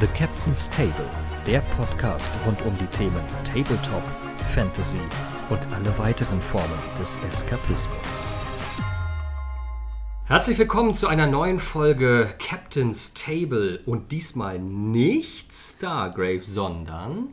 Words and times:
The 0.00 0.06
Captain's 0.08 0.70
Table, 0.70 1.10
der 1.44 1.58
Podcast 1.76 2.32
rund 2.46 2.62
um 2.62 2.72
die 2.78 2.86
Themen 2.86 3.20
Tabletop, 3.42 4.04
Fantasy 4.54 5.00
und 5.50 5.58
alle 5.74 5.98
weiteren 5.98 6.40
Formen 6.40 6.78
des 7.00 7.18
Eskapismus. 7.28 8.30
Herzlich 10.26 10.56
willkommen 10.56 10.94
zu 10.94 11.08
einer 11.08 11.26
neuen 11.26 11.58
Folge 11.58 12.32
Captain's 12.38 13.12
Table 13.12 13.80
und 13.86 14.12
diesmal 14.12 14.60
nicht 14.60 15.52
Stargrave, 15.52 16.44
sondern 16.44 17.30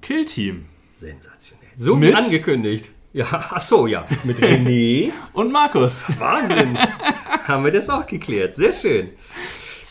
Kill 0.00 0.24
Team. 0.24 0.64
Sensationell. 0.90 1.68
So 1.76 2.00
wie 2.00 2.14
angekündigt. 2.14 2.92
Ja, 3.12 3.26
ach 3.30 3.60
so, 3.60 3.86
ja. 3.86 4.06
Mit 4.22 4.38
René 4.38 5.12
und 5.34 5.52
Markus. 5.52 6.04
Wahnsinn. 6.18 6.78
Haben 7.46 7.64
wir 7.64 7.72
das 7.72 7.90
auch 7.90 8.06
geklärt. 8.06 8.56
Sehr 8.56 8.72
schön. 8.72 9.10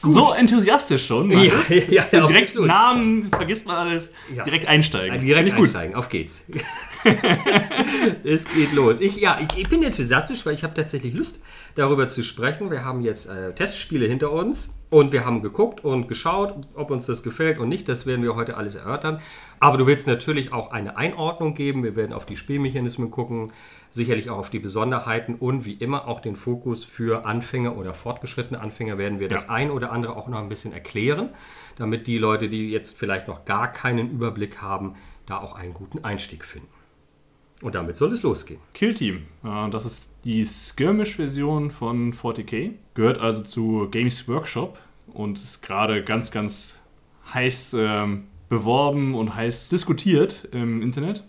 Gut. 0.03 0.13
So 0.13 0.34
enthusiastisch 0.34 1.07
schon. 1.07 1.31
Ja, 1.31 1.43
ja, 1.70 2.03
ja, 2.12 2.27
direkt 2.27 2.55
Namen, 2.59 3.23
vergisst 3.25 3.66
man 3.66 3.88
alles. 3.88 4.12
Direkt 4.45 4.67
einsteigen. 4.67 5.21
Direkt 5.21 5.53
einsteigen, 5.53 5.95
auf 5.95 6.09
geht's. 6.09 6.48
es 8.23 8.45
geht 8.45 8.73
los. 8.73 8.99
Ich, 9.02 9.17
ja, 9.17 9.39
ich, 9.41 9.57
ich, 9.57 9.70
bin 9.70 9.84
enthusiastisch, 9.84 10.45
weil 10.45 10.53
ich 10.53 10.63
habe 10.63 10.73
tatsächlich 10.73 11.13
Lust, 11.13 11.41
darüber 11.76 12.07
zu 12.07 12.23
sprechen. 12.23 12.71
Wir 12.71 12.84
haben 12.84 13.02
jetzt 13.02 13.29
äh, 13.29 13.53
Testspiele 13.53 14.05
hinter 14.05 14.31
uns 14.31 14.79
und 14.89 15.12
wir 15.12 15.26
haben 15.26 15.41
geguckt 15.41 15.84
und 15.84 16.07
geschaut, 16.07 16.55
ob 16.76 16.91
uns 16.91 17.05
das 17.05 17.23
gefällt 17.23 17.59
und 17.59 17.70
nicht. 17.70 17.89
Das 17.89 18.05
werden 18.05 18.23
wir 18.23 18.35
heute 18.35 18.57
alles 18.57 18.76
erörtern. 18.76 19.20
Aber 19.59 19.77
du 19.77 19.88
willst 19.88 20.07
natürlich 20.07 20.53
auch 20.53 20.71
eine 20.71 20.98
Einordnung 20.98 21.55
geben. 21.55 21.84
Wir 21.84 21.95
werden 21.95 22.13
auf 22.13 22.26
die 22.26 22.35
Spielmechanismen 22.35 23.12
gucken, 23.12 23.51
sicherlich 23.90 24.29
auch 24.29 24.38
auf 24.38 24.49
die 24.49 24.59
Besonderheiten 24.59 25.35
und 25.35 25.65
wie 25.65 25.73
immer 25.73 26.07
auch 26.07 26.20
den 26.20 26.35
Fokus 26.35 26.84
für 26.84 27.26
Anfänger 27.26 27.77
oder 27.77 27.93
fortgeschrittene 27.93 28.59
Anfänger 28.59 28.98
werden 28.98 29.20
wir 29.20 29.27
ja. 29.27 29.34
das 29.34 29.49
ein 29.49 29.71
oder 29.71 29.91
andere 29.91 30.15
auch 30.15 30.27
noch 30.27 30.40
ein 30.40 30.49
bisschen 30.49 30.73
erklären, 30.73 31.29
damit 31.77 32.07
die 32.07 32.18
Leute, 32.18 32.49
die 32.49 32.70
jetzt 32.70 32.98
vielleicht 32.98 33.27
noch 33.27 33.46
gar 33.46 33.71
keinen 33.71 34.09
Überblick 34.09 34.62
haben, 34.62 34.96
da 35.26 35.37
auch 35.37 35.55
einen 35.55 35.74
guten 35.74 36.04
Einstieg 36.04 36.43
finden. 36.43 36.73
Und 37.62 37.76
damit 37.76 37.96
soll 37.96 38.12
es 38.12 38.23
losgehen. 38.23 38.59
Kill 38.73 38.93
Team, 38.93 39.23
das 39.41 39.85
ist 39.85 40.13
die 40.26 40.46
Skirmish-Version 40.46 41.71
von 41.71 42.13
40k. 42.13 42.71
Gehört 42.93 43.20
also 43.20 43.41
zu 43.41 43.87
Games 43.90 44.27
Workshop 44.27 44.77
und 45.13 45.37
ist 45.37 45.62
gerade 45.62 46.04
ganz, 46.04 46.31
ganz 46.31 46.81
heiß 47.34 47.76
ähm, 47.79 48.26
beworben 48.49 49.15
und 49.15 49.35
heiß 49.35 49.70
diskutiert 49.70 50.48
im 50.51 50.81
Internet. 50.81 51.24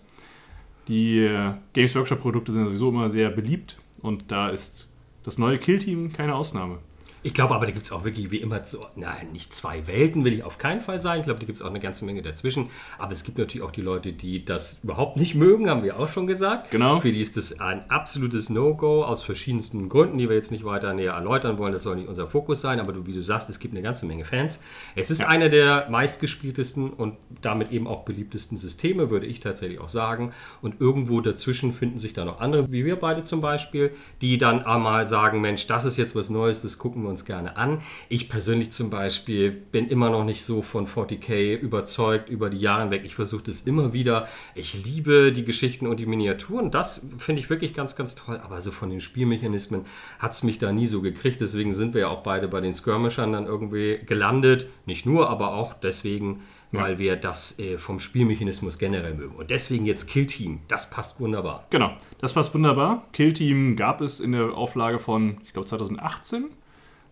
Die 0.87 1.19
äh, 1.19 1.53
Games 1.73 1.95
Workshop-Produkte 1.95 2.51
sind 2.51 2.65
sowieso 2.65 2.89
immer 2.89 3.09
sehr 3.09 3.29
beliebt 3.29 3.77
und 4.01 4.31
da 4.31 4.49
ist 4.49 4.89
das 5.23 5.37
neue 5.37 5.57
Kill 5.57 5.79
Team 5.79 6.13
keine 6.13 6.35
Ausnahme. 6.35 6.79
Ich 7.25 7.33
glaube 7.33 7.55
aber, 7.55 7.65
da 7.65 7.71
gibt 7.71 7.85
es 7.85 7.91
auch 7.91 8.05
wirklich 8.05 8.29
wie 8.29 8.37
immer, 8.37 8.63
so, 8.65 8.85
nein, 8.95 9.31
nicht 9.33 9.51
zwei 9.51 9.87
Welten 9.87 10.23
will 10.23 10.33
ich 10.33 10.43
auf 10.43 10.59
keinen 10.59 10.79
Fall 10.79 10.99
sagen. 10.99 11.21
Ich 11.21 11.25
glaube, 11.25 11.39
da 11.39 11.47
gibt 11.47 11.55
es 11.55 11.63
auch 11.63 11.71
eine 11.71 11.79
ganze 11.79 12.05
Menge 12.05 12.21
dazwischen. 12.21 12.69
Aber 12.99 13.13
es 13.13 13.23
gibt 13.23 13.39
natürlich 13.39 13.65
auch 13.65 13.71
die 13.71 13.81
Leute, 13.81 14.13
die 14.13 14.45
das 14.45 14.81
überhaupt 14.83 15.17
nicht 15.17 15.33
mögen, 15.33 15.67
haben 15.67 15.81
wir 15.81 15.99
auch 15.99 16.07
schon 16.07 16.27
gesagt. 16.27 16.69
Genau. 16.69 16.99
Für 16.99 17.11
die 17.11 17.19
ist 17.19 17.35
das 17.35 17.59
ein 17.59 17.89
absolutes 17.89 18.51
No-Go 18.51 19.03
aus 19.03 19.23
verschiedensten 19.23 19.89
Gründen, 19.89 20.19
die 20.19 20.29
wir 20.29 20.35
jetzt 20.35 20.51
nicht 20.51 20.65
weiter 20.65 20.93
näher 20.93 21.13
erläutern 21.13 21.57
wollen. 21.57 21.73
Das 21.73 21.81
soll 21.81 21.95
nicht 21.95 22.07
unser 22.07 22.27
Fokus 22.27 22.61
sein. 22.61 22.79
Aber 22.79 22.93
du, 22.93 23.07
wie 23.07 23.13
du 23.13 23.23
sagst, 23.23 23.49
es 23.49 23.57
gibt 23.57 23.73
eine 23.73 23.81
ganze 23.81 24.05
Menge 24.05 24.23
Fans. 24.23 24.63
Es 24.95 25.09
ist 25.09 25.21
ja. 25.21 25.27
einer 25.27 25.49
der 25.49 25.89
meistgespieltesten 25.89 26.91
und 26.91 27.17
damit 27.41 27.71
eben 27.71 27.87
auch 27.87 28.05
beliebtesten 28.05 28.55
Systeme, 28.55 29.09
würde 29.09 29.25
ich 29.25 29.39
tatsächlich 29.39 29.79
auch 29.79 29.89
sagen. 29.89 30.31
Und 30.61 30.79
irgendwo 30.79 31.21
dazwischen 31.21 31.73
finden 31.73 31.97
sich 31.97 32.13
da 32.13 32.23
noch 32.23 32.39
andere, 32.39 32.71
wie 32.71 32.85
wir 32.85 32.97
beide 32.97 33.23
zum 33.23 33.41
Beispiel, 33.41 33.89
die 34.21 34.37
dann 34.37 34.63
einmal 34.63 35.07
sagen, 35.07 35.41
Mensch, 35.41 35.65
das 35.65 35.85
ist 35.85 35.97
jetzt 35.97 36.15
was 36.15 36.29
Neues, 36.29 36.61
das 36.61 36.77
gucken 36.77 37.01
wir 37.01 37.14
uns 37.14 37.14
uns 37.15 37.25
gerne 37.25 37.55
an. 37.55 37.79
Ich 38.09 38.27
persönlich 38.27 38.71
zum 38.71 38.89
Beispiel 38.89 39.51
bin 39.51 39.87
immer 39.87 40.09
noch 40.09 40.25
nicht 40.25 40.43
so 40.43 40.61
von 40.61 40.85
40k 40.85 41.57
überzeugt 41.57 42.29
über 42.29 42.49
die 42.49 42.59
Jahre 42.59 42.91
weg. 42.91 43.03
Ich 43.05 43.15
versuche 43.15 43.43
das 43.43 43.61
immer 43.61 43.93
wieder. 43.93 44.27
Ich 44.53 44.85
liebe 44.85 45.31
die 45.31 45.45
Geschichten 45.45 45.87
und 45.87 45.99
die 45.99 46.05
Miniaturen. 46.05 46.71
Das 46.71 47.07
finde 47.17 47.41
ich 47.41 47.49
wirklich 47.49 47.73
ganz, 47.73 47.95
ganz 47.95 48.15
toll. 48.15 48.39
Aber 48.43 48.59
so 48.59 48.71
von 48.71 48.89
den 48.89 48.99
Spielmechanismen 48.99 49.85
hat 50.19 50.33
es 50.33 50.43
mich 50.43 50.59
da 50.59 50.73
nie 50.73 50.87
so 50.87 51.01
gekriegt. 51.01 51.39
Deswegen 51.39 51.71
sind 51.71 51.93
wir 51.93 52.01
ja 52.01 52.07
auch 52.09 52.23
beide 52.23 52.49
bei 52.49 52.59
den 52.59 52.73
Skirmishern 52.73 53.31
dann 53.31 53.45
irgendwie 53.45 53.99
gelandet. 54.05 54.67
Nicht 54.85 55.05
nur, 55.05 55.29
aber 55.29 55.53
auch 55.53 55.73
deswegen 55.73 56.41
weil 56.77 56.99
wir 56.99 57.15
das 57.15 57.59
äh, 57.59 57.77
vom 57.77 57.99
Spielmechanismus 57.99 58.77
generell 58.77 59.13
mögen. 59.13 59.35
Und 59.35 59.49
deswegen 59.49 59.85
jetzt 59.85 60.07
Kill 60.07 60.25
Team, 60.25 60.59
das 60.67 60.89
passt 60.89 61.19
wunderbar. 61.19 61.65
Genau, 61.69 61.93
das 62.19 62.33
passt 62.33 62.53
wunderbar. 62.53 63.07
Kill 63.13 63.33
Team 63.33 63.75
gab 63.75 64.01
es 64.01 64.19
in 64.19 64.31
der 64.33 64.53
Auflage 64.55 64.99
von, 64.99 65.37
ich 65.43 65.53
glaube, 65.53 65.67
2018 65.67 66.45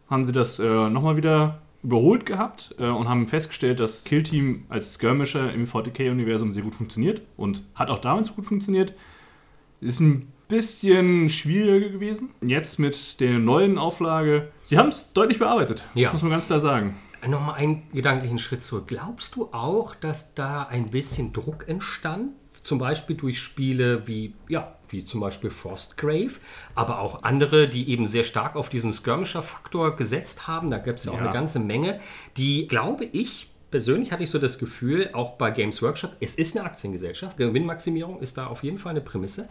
haben 0.09 0.25
sie 0.25 0.31
das 0.31 0.59
äh, 0.59 0.89
nochmal 0.89 1.17
wieder 1.17 1.61
überholt 1.83 2.25
gehabt 2.25 2.75
äh, 2.79 2.87
und 2.87 3.09
haben 3.09 3.27
festgestellt, 3.27 3.79
dass 3.79 4.03
Kill 4.05 4.23
Team 4.23 4.65
als 4.69 4.95
Skirmisher 4.95 5.53
im 5.53 5.67
40k-Universum 5.67 6.53
sehr 6.53 6.63
gut 6.63 6.75
funktioniert 6.75 7.21
und 7.35 7.63
hat 7.75 7.89
auch 7.89 7.99
damals 7.99 8.33
gut 8.35 8.45
funktioniert. 8.45 8.93
Ist 9.81 9.99
ein 9.99 10.31
bisschen 10.47 11.29
schwieriger 11.29 11.89
gewesen. 11.89 12.29
Jetzt 12.41 12.79
mit 12.79 13.19
der 13.19 13.39
neuen 13.39 13.77
Auflage, 13.77 14.49
sie 14.63 14.77
haben 14.77 14.89
es 14.89 15.11
deutlich 15.13 15.39
bearbeitet, 15.39 15.87
ja. 15.93 16.13
muss 16.13 16.21
man 16.21 16.31
ganz 16.31 16.47
klar 16.47 16.59
sagen. 16.59 16.95
Nochmal 17.27 17.55
einen 17.55 17.83
gedanklichen 17.93 18.37
Schritt 18.37 18.63
zurück. 18.63 18.87
Glaubst 18.87 19.35
du 19.35 19.49
auch, 19.53 19.95
dass 19.95 20.33
da 20.35 20.63
ein 20.63 20.89
bisschen 20.89 21.31
Druck 21.31 21.67
entstand? 21.67 22.31
Zum 22.63 22.79
Beispiel 22.79 23.17
durch 23.17 23.39
Spiele 23.39 24.07
wie, 24.07 24.33
ja, 24.47 24.75
wie 24.87 25.03
zum 25.03 25.19
Beispiel 25.19 25.49
Frostgrave, 25.49 26.31
aber 26.75 26.99
auch 26.99 27.23
andere, 27.23 27.67
die 27.67 27.89
eben 27.89 28.07
sehr 28.07 28.23
stark 28.23 28.55
auf 28.55 28.69
diesen 28.69 28.93
Skirmisher-Faktor 28.93 29.97
gesetzt 29.97 30.47
haben. 30.47 30.71
Da 30.71 30.77
gibt 30.77 30.99
es 30.99 31.05
ja 31.05 31.11
auch 31.11 31.19
eine 31.19 31.31
ganze 31.31 31.59
Menge, 31.59 31.99
die, 32.37 32.67
glaube 32.67 33.03
ich, 33.03 33.49
persönlich 33.69 34.11
hatte 34.11 34.23
ich 34.23 34.29
so 34.29 34.37
das 34.37 34.59
Gefühl, 34.59 35.09
auch 35.13 35.31
bei 35.31 35.49
Games 35.49 35.81
Workshop, 35.81 36.15
es 36.19 36.35
ist 36.35 36.55
eine 36.55 36.63
Aktiengesellschaft, 36.63 37.37
Gewinnmaximierung 37.37 38.21
ist 38.21 38.37
da 38.37 38.45
auf 38.45 38.63
jeden 38.63 38.77
Fall 38.77 38.91
eine 38.91 39.01
Prämisse, 39.01 39.49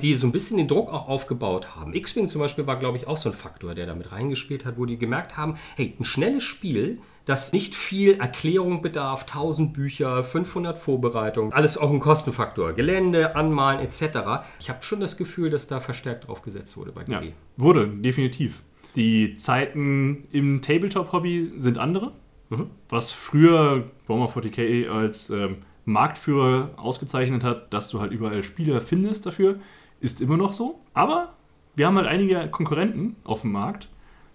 die 0.00 0.14
so 0.14 0.28
ein 0.28 0.32
bisschen 0.32 0.56
den 0.58 0.68
Druck 0.68 0.88
auch 0.90 1.08
aufgebaut 1.08 1.74
haben. 1.74 1.92
X-Wing 1.92 2.28
zum 2.28 2.40
Beispiel 2.40 2.68
war, 2.68 2.78
glaube 2.78 2.96
ich, 2.96 3.08
auch 3.08 3.16
so 3.16 3.30
ein 3.30 3.34
Faktor, 3.34 3.74
der 3.74 3.86
damit 3.86 4.12
reingespielt 4.12 4.64
hat, 4.64 4.78
wo 4.78 4.86
die 4.86 4.96
gemerkt 4.96 5.36
haben, 5.36 5.58
hey, 5.76 5.92
ein 5.98 6.04
schnelles 6.04 6.44
Spiel, 6.44 7.00
das 7.24 7.52
nicht 7.52 7.74
viel 7.74 8.20
Erklärung 8.20 8.82
bedarf, 8.82 9.22
1000 9.22 9.72
Bücher, 9.72 10.22
500 10.22 10.78
Vorbereitungen, 10.78 11.52
alles 11.52 11.78
auch 11.78 11.90
ein 11.90 12.00
Kostenfaktor, 12.00 12.74
Gelände, 12.74 13.34
Anmalen 13.34 13.80
etc. 13.80 14.44
Ich 14.60 14.68
habe 14.68 14.82
schon 14.82 15.00
das 15.00 15.16
Gefühl, 15.16 15.50
dass 15.50 15.66
da 15.66 15.80
verstärkt 15.80 16.28
drauf 16.28 16.42
gesetzt 16.42 16.76
wurde 16.76 16.92
bei 16.92 17.04
GW. 17.04 17.12
Ja, 17.12 17.22
wurde, 17.56 17.88
definitiv. 17.88 18.62
Die 18.96 19.34
Zeiten 19.34 20.28
im 20.30 20.62
Tabletop-Hobby 20.62 21.52
sind 21.56 21.78
andere. 21.78 22.12
Mhm. 22.50 22.70
Was 22.88 23.10
früher 23.10 23.84
Warhammer 24.06 24.28
40k 24.28 24.88
als 24.88 25.30
ähm, 25.30 25.58
Marktführer 25.84 26.70
ausgezeichnet 26.76 27.42
hat, 27.42 27.72
dass 27.72 27.88
du 27.88 28.00
halt 28.00 28.12
überall 28.12 28.42
Spieler 28.42 28.80
findest 28.80 29.26
dafür, 29.26 29.56
ist 30.00 30.20
immer 30.20 30.36
noch 30.36 30.52
so. 30.52 30.80
Aber 30.92 31.34
wir 31.74 31.86
haben 31.86 31.96
halt 31.96 32.06
einige 32.06 32.48
Konkurrenten 32.48 33.16
auf 33.24 33.42
dem 33.42 33.52
Markt. 33.52 33.88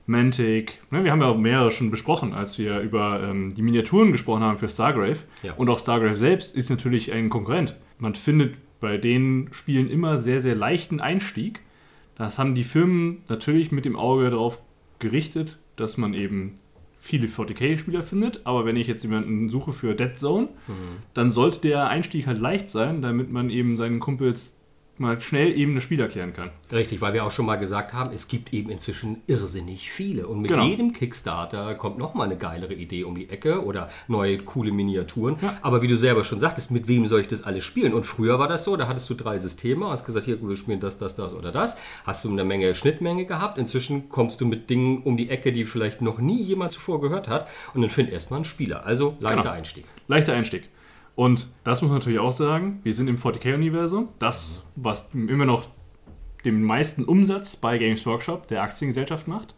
Mantic, 0.10 0.82
ne, 0.90 1.04
wir 1.04 1.12
haben 1.12 1.22
ja 1.22 1.32
mehrere 1.36 1.70
schon 1.70 1.92
besprochen, 1.92 2.34
als 2.34 2.58
wir 2.58 2.80
über 2.80 3.22
ähm, 3.22 3.54
die 3.54 3.62
Miniaturen 3.62 4.12
gesprochen 4.12 4.42
haben 4.42 4.58
für 4.58 4.68
Stargrave. 4.68 5.20
Ja. 5.44 5.54
Und 5.54 5.70
auch 5.70 5.78
Stargrave 5.78 6.18
selbst 6.18 6.56
ist 6.56 6.72
natürlich 6.72 7.12
ein 7.12 7.30
Konkurrent. 7.30 7.76
Man 8.00 8.16
findet 8.16 8.56
bei 8.80 8.98
den 8.98 9.50
Spielen 9.52 9.88
immer 9.88 10.18
sehr, 10.18 10.42
sehr 10.42 10.56
leichten 10.56 11.00
Einstieg. 11.00 11.62
Das 12.16 12.40
haben 12.40 12.56
die 12.56 12.64
Firmen 12.64 13.20
natürlich 13.28 13.72
mit 13.72 13.86
dem 13.86 13.96
Auge 13.96 14.32
darauf 14.32 14.60
gerichtet, 14.98 15.60
dass 15.76 15.98
man 15.98 16.16
eben 16.16 16.56
viele 17.00 17.28
40k-Spieler 17.28 18.02
findet, 18.02 18.42
aber 18.46 18.66
wenn 18.66 18.76
ich 18.76 18.88
jetzt 18.88 19.04
jemanden 19.04 19.50
suche 19.50 19.74
für 19.74 19.94
Dead 19.94 20.18
Zone, 20.18 20.50
mhm. 20.68 20.74
dann 21.14 21.32
sollte 21.32 21.62
der 21.62 21.88
Einstieg 21.88 22.26
halt 22.26 22.40
leicht 22.40 22.70
sein, 22.70 23.02
damit 23.02 23.32
man 23.32 23.50
eben 23.50 23.78
seinen 23.78 24.00
Kumpels 24.00 24.59
mal 25.00 25.20
schnell 25.22 25.58
eben 25.58 25.76
das 25.76 25.84
Spiel 25.84 26.00
erklären 26.00 26.34
kann. 26.34 26.52
Richtig, 26.72 27.02
weil 27.02 27.14
wir 27.14 27.26
auch 27.26 27.32
schon 27.32 27.46
mal 27.46 27.56
gesagt 27.56 27.94
haben, 27.94 28.12
es 28.14 28.28
gibt 28.28 28.54
eben 28.54 28.70
inzwischen 28.70 29.22
irrsinnig 29.28 29.92
viele. 29.92 30.28
Und 30.28 30.42
mit 30.42 30.52
genau. 30.52 30.66
jedem 30.66 30.94
Kickstarter 30.94 31.76
kommt 31.76 31.98
nochmal 31.98 32.28
eine 32.28 32.38
geilere 32.38 32.74
Idee 32.74 33.04
um 33.04 33.16
die 33.16 33.30
Ecke 33.30 33.64
oder 33.64 33.90
neue 34.08 34.38
coole 34.40 34.72
Miniaturen. 34.72 35.38
Ja. 35.42 35.58
Aber 35.62 35.82
wie 35.82 35.88
du 35.88 35.98
selber 35.98 36.24
schon 36.24 36.40
sagtest, 36.40 36.72
mit 36.72 36.88
wem 36.88 37.06
soll 37.06 37.22
ich 37.22 37.28
das 37.28 37.44
alles 37.44 37.64
spielen? 37.64 37.94
Und 37.94 38.06
früher 38.06 38.40
war 38.40 38.48
das 38.48 38.64
so, 38.64 38.76
da 38.76 38.88
hattest 38.88 39.10
du 39.10 39.14
drei 39.14 39.38
Systeme, 39.38 39.88
hast 39.88 40.06
gesagt, 40.06 40.26
hier, 40.26 40.42
wir 40.42 40.56
spielen 40.56 40.80
das, 40.80 40.98
das, 40.98 41.16
das 41.16 41.34
oder 41.34 41.52
das. 41.52 41.78
Hast 42.06 42.26
du 42.26 42.32
eine 42.32 42.44
Menge 42.44 42.76
Schnittmenge 42.76 43.26
gehabt. 43.26 43.58
Inzwischen 43.58 44.10
kommst 44.10 44.42
du 44.42 44.46
mit 44.46 44.70
Dingen 44.70 45.04
um 45.04 45.18
die 45.18 45.30
Ecke, 45.30 45.52
die 45.52 45.66
vielleicht 45.66 46.02
noch 46.02 46.20
nie 46.20 46.42
jemand 46.42 46.72
zuvor 46.72 47.02
gehört 47.02 47.28
hat. 47.28 47.48
Und 47.74 47.82
dann 47.82 47.90
find 47.90 48.10
erstmal 48.10 48.40
einen 48.40 48.46
Spieler. 48.46 48.86
Also 48.86 49.16
leichter 49.20 49.44
genau. 49.44 49.54
Einstieg. 49.56 49.86
Leichter 50.08 50.34
Einstieg. 50.34 50.70
Und 51.20 51.52
das 51.66 51.82
muss 51.82 51.90
man 51.90 52.00
natürlich 52.00 52.20
auch 52.20 52.32
sagen, 52.32 52.80
wir 52.84 52.94
sind 52.94 53.10
im 53.10 53.18
40k-Universum. 53.18 54.08
Das, 54.20 54.66
was 54.78 55.10
immer 55.14 55.44
noch 55.44 55.68
den 56.46 56.64
meisten 56.64 57.04
Umsatz 57.04 57.58
bei 57.58 57.78
Games 57.78 58.06
Workshop, 58.06 58.48
der 58.48 58.64
Aktiengesellschaft, 58.64 59.28
macht. 59.28 59.54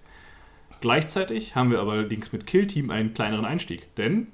Gleichzeitig 0.79 1.53
haben 1.53 1.69
wir 1.69 1.79
allerdings 1.79 2.31
mit 2.31 2.47
Kill 2.47 2.65
Team 2.65 2.89
einen 2.89 3.13
kleineren 3.13 3.45
Einstieg. 3.45 3.93
Denn 3.93 4.29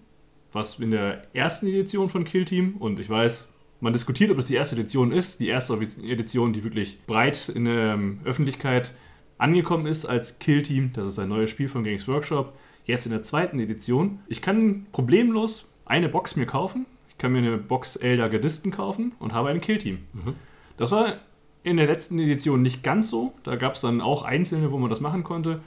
was 0.53 0.79
in 0.79 0.91
der 0.91 1.27
ersten 1.33 1.68
Edition 1.68 2.07
von 2.07 2.24
Kill 2.24 2.45
Team, 2.45 2.77
und 2.79 2.97
ich 2.97 3.09
weiß, 3.09 3.51
man 3.81 3.91
diskutiert, 3.91 4.31
ob 4.31 4.38
es 4.38 4.47
die 4.47 4.56
erste 4.56 4.77
Edition 4.77 5.12
ist, 5.12 5.41
die 5.41 5.50
erste 5.50 5.74
Edition, 5.74 6.53
die 6.53 6.63
wirklich 6.63 6.97
breit 7.07 7.50
in 7.50 7.65
der 7.65 7.95
ähm, 7.95 8.21
Öffentlichkeit 8.24 8.94
angekommen 9.38 9.85
ist 9.85 10.06
als 10.06 10.39
Kill 10.39 10.62
Team, 10.62 10.91
das 10.94 11.06
ist 11.06 11.19
ein 11.19 11.27
neues 11.27 11.50
Spiel 11.50 11.68
von 11.68 11.83
Games 11.83 12.07
Workshop. 12.07 12.53
jetzt 12.85 13.06
in 13.06 13.12
der 13.12 13.24
zweiten 13.24 13.59
Edition, 13.59 14.19
ich 14.29 14.41
kann 14.41 14.85
problemlos 14.94 15.65
eine 15.83 16.07
Box 16.07 16.38
mir 16.38 16.45
kaufen. 16.45 16.85
Ich 17.18 17.19
kann 17.19 17.31
mir 17.31 17.40
eine 17.40 17.58
Box 17.58 17.96
Elder 17.96 18.30
Gardisten 18.30 18.69
kaufen 18.69 19.14
und 19.18 19.34
habe 19.34 19.50
ein 19.50 19.60
Killteam. 19.60 19.98
Mhm. 20.14 20.36
Das 20.78 20.92
war 20.92 21.16
in 21.64 21.78
der 21.78 21.88
letzten 21.88 22.19
Edition 22.19 22.62
nicht 22.62 22.84
ganz 22.84 23.10
so. 23.10 23.34
Da 23.42 23.56
gab 23.56 23.74
es 23.74 23.81
dann 23.81 24.02
auch 24.02 24.22
einzelne, 24.22 24.72
wo 24.72 24.78
man 24.78 24.92
das 24.92 25.02
machen 25.02 25.24
konnte. 25.24 25.62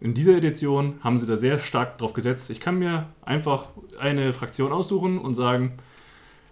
In 0.00 0.12
dieser 0.12 0.36
Edition 0.36 0.94
haben 1.04 1.20
sie 1.20 1.26
da 1.26 1.36
sehr 1.36 1.60
stark 1.60 1.98
drauf 1.98 2.14
gesetzt. 2.14 2.50
Ich 2.50 2.58
kann 2.58 2.80
mir 2.80 3.06
einfach 3.22 3.70
eine 4.00 4.32
Fraktion 4.32 4.72
aussuchen 4.72 5.18
und 5.18 5.34
sagen, 5.34 5.78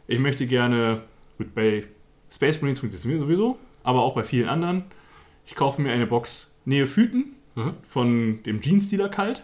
ich 0.07 0.21
möchte 0.21 0.47
gerne, 0.47 1.03
gut, 1.39 1.53
bei 1.53 1.85
Space 2.31 2.63
Marines 2.63 2.79
funktioniert 2.79 3.21
sowieso, 3.21 3.59
aber 3.83 4.03
auch 4.03 4.15
bei 4.15 4.23
vielen 4.23 4.49
anderen, 4.49 4.85
ich 5.45 5.57
kaufe 5.57 5.83
mir 5.83 5.91
eine 5.91 6.07
Box 6.07 6.57
Neophyten 6.67 7.35
mhm. 7.57 7.75
von 7.89 8.45
dem 8.45 8.61
Jeans-Dealer 8.61 9.09
Kalt 9.09 9.43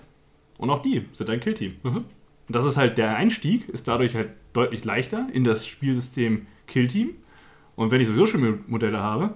und 0.59 0.71
auch 0.71 0.81
die 0.81 1.07
sind 1.13 1.29
ein 1.29 1.41
Killteam. 1.41 1.75
Mhm. 1.83 1.97
Und 1.97 2.07
das 2.47 2.65
ist 2.65 2.77
halt 2.77 2.99
der 2.99 3.17
Einstieg, 3.17 3.69
ist 3.69 3.89
dadurch 3.89 4.15
halt 4.15 4.31
deutlich 4.53 4.85
leichter 4.85 5.27
in 5.33 5.45
das 5.45 5.67
Spielsystem 5.67 6.47
Killteam. 6.67 7.11
Und 7.77 7.91
wenn 7.91 8.01
ich 8.01 8.09
sowieso 8.09 8.27
schon 8.27 8.65
Modelle 8.67 9.01
habe, 9.01 9.35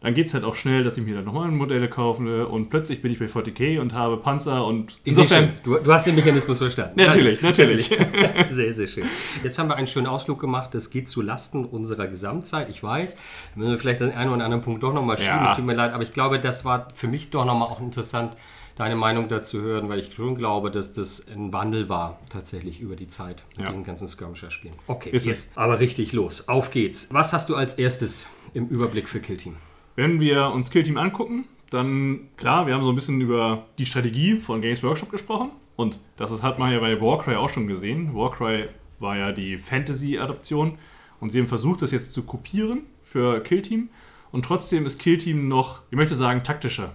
dann 0.00 0.14
geht 0.14 0.28
es 0.28 0.34
halt 0.34 0.44
auch 0.44 0.54
schnell, 0.54 0.84
dass 0.84 0.96
ich 0.96 1.04
mir 1.04 1.16
dann 1.16 1.24
nochmal 1.24 1.50
Modelle 1.50 1.88
kaufe 1.88 2.46
und 2.46 2.70
plötzlich 2.70 3.02
bin 3.02 3.10
ich 3.10 3.18
bei 3.18 3.24
40k 3.24 3.80
und 3.80 3.94
habe 3.94 4.16
Panzer 4.16 4.64
und 4.64 5.00
insofern... 5.02 5.54
Du, 5.64 5.76
du, 5.76 5.92
hast 5.92 6.06
den 6.06 6.14
Mechanismus 6.14 6.58
verstanden. 6.58 6.92
Natürlich, 6.96 7.42
natürlich. 7.42 7.88
sehr, 8.50 8.72
sehr 8.72 8.86
schön. 8.86 9.04
Jetzt 9.42 9.58
haben 9.58 9.68
wir 9.68 9.74
einen 9.74 9.88
schönen 9.88 10.06
Ausflug 10.06 10.38
gemacht. 10.38 10.72
Das 10.72 10.90
geht 10.90 11.08
zu 11.08 11.20
Lasten 11.20 11.64
unserer 11.64 12.06
Gesamtzeit. 12.06 12.68
Ich 12.68 12.80
weiß, 12.80 13.18
müssen 13.56 13.72
wir 13.72 13.78
vielleicht 13.78 14.00
den 14.00 14.12
einen 14.12 14.32
oder 14.32 14.44
anderen 14.44 14.62
Punkt 14.62 14.84
doch 14.84 14.92
nochmal 14.92 15.18
schieben. 15.18 15.38
Ja. 15.38 15.50
Es 15.50 15.56
tut 15.56 15.64
mir 15.64 15.74
leid, 15.74 15.92
aber 15.92 16.04
ich 16.04 16.12
glaube, 16.12 16.38
das 16.38 16.64
war 16.64 16.86
für 16.94 17.08
mich 17.08 17.30
doch 17.30 17.44
nochmal 17.44 17.66
auch 17.66 17.80
interessant, 17.80 18.36
deine 18.78 18.94
Meinung 18.94 19.28
dazu 19.28 19.60
hören, 19.60 19.88
weil 19.88 19.98
ich 19.98 20.14
schon 20.14 20.36
glaube, 20.36 20.70
dass 20.70 20.92
das 20.92 21.26
ein 21.28 21.52
Wandel 21.52 21.88
war, 21.88 22.20
tatsächlich 22.30 22.80
über 22.80 22.94
die 22.94 23.08
Zeit 23.08 23.44
mit 23.56 23.66
ja. 23.66 23.72
den 23.72 23.82
ganzen 23.82 24.06
Skirmisher-Spielen. 24.06 24.74
Okay, 24.86 25.10
ist 25.10 25.26
jetzt 25.26 25.50
es. 25.50 25.56
aber 25.56 25.80
richtig 25.80 26.12
los. 26.12 26.48
Auf 26.48 26.70
geht's. 26.70 27.12
Was 27.12 27.32
hast 27.32 27.48
du 27.48 27.56
als 27.56 27.74
erstes 27.74 28.28
im 28.54 28.68
Überblick 28.68 29.08
für 29.08 29.20
Killteam? 29.20 29.56
Wenn 29.96 30.20
wir 30.20 30.52
uns 30.52 30.70
Killteam 30.70 30.96
angucken, 30.96 31.46
dann 31.70 32.28
klar, 32.36 32.68
wir 32.68 32.74
haben 32.74 32.84
so 32.84 32.90
ein 32.90 32.94
bisschen 32.94 33.20
über 33.20 33.66
die 33.78 33.86
Strategie 33.86 34.40
von 34.40 34.62
Games 34.62 34.82
Workshop 34.84 35.10
gesprochen. 35.10 35.50
Und 35.74 35.98
das 36.16 36.42
hat 36.42 36.60
man 36.60 36.72
ja 36.72 36.78
bei 36.78 37.00
Warcry 37.00 37.34
auch 37.34 37.50
schon 37.50 37.66
gesehen. 37.66 38.14
Warcry 38.14 38.68
war 39.00 39.16
ja 39.16 39.32
die 39.32 39.58
Fantasy-Adaption. 39.58 40.78
Und 41.20 41.30
sie 41.30 41.40
haben 41.40 41.48
versucht, 41.48 41.82
das 41.82 41.90
jetzt 41.90 42.12
zu 42.12 42.22
kopieren 42.22 42.82
für 43.02 43.40
Killteam. 43.40 43.88
Und 44.30 44.44
trotzdem 44.44 44.86
ist 44.86 45.00
Killteam 45.00 45.48
noch, 45.48 45.80
ich 45.90 45.96
möchte 45.96 46.14
sagen, 46.14 46.44
taktischer, 46.44 46.94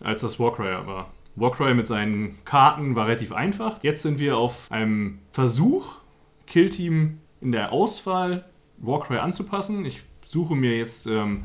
als 0.00 0.20
das 0.20 0.38
Warcry 0.38 0.86
war. 0.86 1.10
Warcry 1.36 1.74
mit 1.74 1.86
seinen 1.86 2.38
Karten 2.44 2.96
war 2.96 3.06
relativ 3.06 3.32
einfach. 3.32 3.82
Jetzt 3.82 4.02
sind 4.02 4.18
wir 4.18 4.38
auf 4.38 4.70
einem 4.70 5.18
Versuch, 5.32 5.96
Killteam 6.46 7.18
in 7.40 7.52
der 7.52 7.72
Auswahl 7.72 8.46
Warcry 8.78 9.18
anzupassen. 9.18 9.84
Ich 9.84 10.02
suche 10.26 10.54
mir 10.54 10.76
jetzt 10.76 11.06
ähm, 11.06 11.44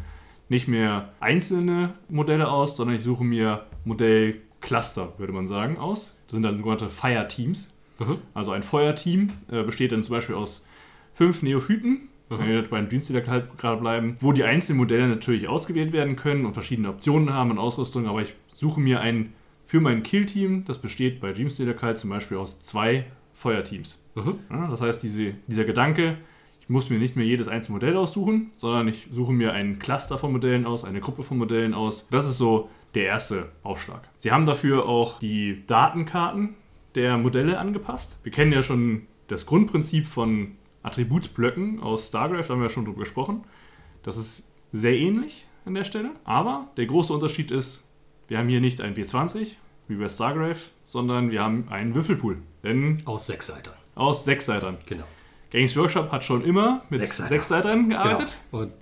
nicht 0.49 0.67
mehr 0.67 1.09
einzelne 1.19 1.93
Modelle 2.09 2.49
aus, 2.49 2.75
sondern 2.75 2.95
ich 2.95 3.03
suche 3.03 3.23
mir 3.23 3.65
Modellcluster, 3.85 5.13
würde 5.17 5.33
man 5.33 5.47
sagen, 5.47 5.77
aus. 5.77 6.17
Das 6.25 6.33
sind 6.33 6.43
dann 6.43 6.57
sogenannte 6.57 6.89
Fire-Teams. 6.89 7.73
Mhm. 7.99 8.17
Also 8.33 8.51
ein 8.51 8.63
Feuerteam 8.63 9.29
äh, 9.51 9.63
besteht 9.63 9.91
dann 9.91 10.03
zum 10.03 10.15
Beispiel 10.15 10.35
aus 10.35 10.65
fünf 11.13 11.43
Neophyten, 11.43 12.09
mhm. 12.29 12.39
wenn 12.39 12.47
wir 12.47 12.63
beim 12.63 12.89
Dienstleiter 12.89 13.47
gerade 13.57 13.81
bleiben, 13.81 14.17
wo 14.19 14.31
die 14.31 14.43
einzelnen 14.43 14.77
Modelle 14.79 15.07
natürlich 15.07 15.47
ausgewählt 15.47 15.93
werden 15.93 16.15
können 16.15 16.45
und 16.45 16.53
verschiedene 16.53 16.89
Optionen 16.89 17.33
haben 17.33 17.51
und 17.51 17.59
Ausrüstung, 17.59 18.07
aber 18.07 18.21
ich 18.21 18.35
suche 18.47 18.79
mir 18.79 19.01
ein 19.01 19.33
für 19.65 19.79
mein 19.79 20.03
Kill-Team, 20.03 20.65
das 20.65 20.79
besteht 20.79 21.21
bei 21.21 21.31
Dreamstealer 21.31 21.95
zum 21.95 22.09
Beispiel 22.09 22.37
aus 22.37 22.61
zwei 22.61 23.05
Feuerteams. 23.33 24.03
Mhm. 24.15 24.39
Ja, 24.49 24.67
das 24.67 24.81
heißt, 24.81 25.01
diese, 25.03 25.33
dieser 25.47 25.65
Gedanke, 25.65 26.17
muss 26.71 26.89
mir 26.89 26.97
nicht 26.97 27.15
mehr 27.15 27.25
jedes 27.25 27.47
einzelne 27.47 27.75
Modell 27.75 27.97
aussuchen, 27.97 28.51
sondern 28.55 28.87
ich 28.87 29.07
suche 29.11 29.33
mir 29.33 29.53
ein 29.53 29.77
Cluster 29.77 30.17
von 30.17 30.31
Modellen 30.31 30.65
aus, 30.65 30.85
eine 30.85 31.01
Gruppe 31.01 31.23
von 31.23 31.37
Modellen 31.37 31.73
aus. 31.73 32.07
Das 32.09 32.25
ist 32.25 32.37
so 32.37 32.69
der 32.95 33.05
erste 33.05 33.51
Aufschlag. 33.61 34.07
Sie 34.17 34.31
haben 34.31 34.45
dafür 34.45 34.87
auch 34.87 35.19
die 35.19 35.65
Datenkarten 35.67 36.55
der 36.95 37.17
Modelle 37.17 37.59
angepasst. 37.59 38.19
Wir 38.23 38.31
kennen 38.31 38.53
ja 38.53 38.63
schon 38.63 39.03
das 39.27 39.45
Grundprinzip 39.45 40.07
von 40.07 40.53
Attributsblöcken 40.83 41.79
aus 41.79 42.07
StarCraft, 42.07 42.43
da 42.47 42.49
haben 42.53 42.59
wir 42.59 42.67
ja 42.67 42.69
schon 42.69 42.85
drüber 42.85 43.01
gesprochen. 43.01 43.43
Das 44.03 44.17
ist 44.17 44.51
sehr 44.71 44.97
ähnlich 44.97 45.45
an 45.65 45.73
der 45.75 45.83
Stelle, 45.83 46.11
aber 46.23 46.69
der 46.77 46.85
große 46.85 47.13
Unterschied 47.13 47.51
ist, 47.51 47.83
wir 48.31 48.37
haben 48.37 48.47
hier 48.47 48.61
nicht 48.61 48.79
ein 48.79 48.95
W20 48.95 49.57
wie 49.89 49.95
bei 49.95 50.07
StarCraft, 50.07 50.71
sondern 50.85 51.31
wir 51.31 51.43
haben 51.43 51.67
einen 51.69 51.93
Würfelpool. 51.93 52.37
Denn 52.63 53.01
aus 53.03 53.25
sechs 53.25 53.47
Seitern. 53.47 53.73
Aus 53.93 54.23
sechs 54.23 54.45
Seitern. 54.45 54.77
Genau. 54.85 55.03
Games 55.49 55.75
Workshop 55.75 56.13
hat 56.13 56.23
schon 56.23 56.41
immer 56.41 56.81
mit 56.89 57.01
Sechsseiter. 57.01 57.27
Sechsseitern 57.27 57.89
gearbeitet. 57.89 58.37
Genau. 58.49 58.63
Und 58.63 58.73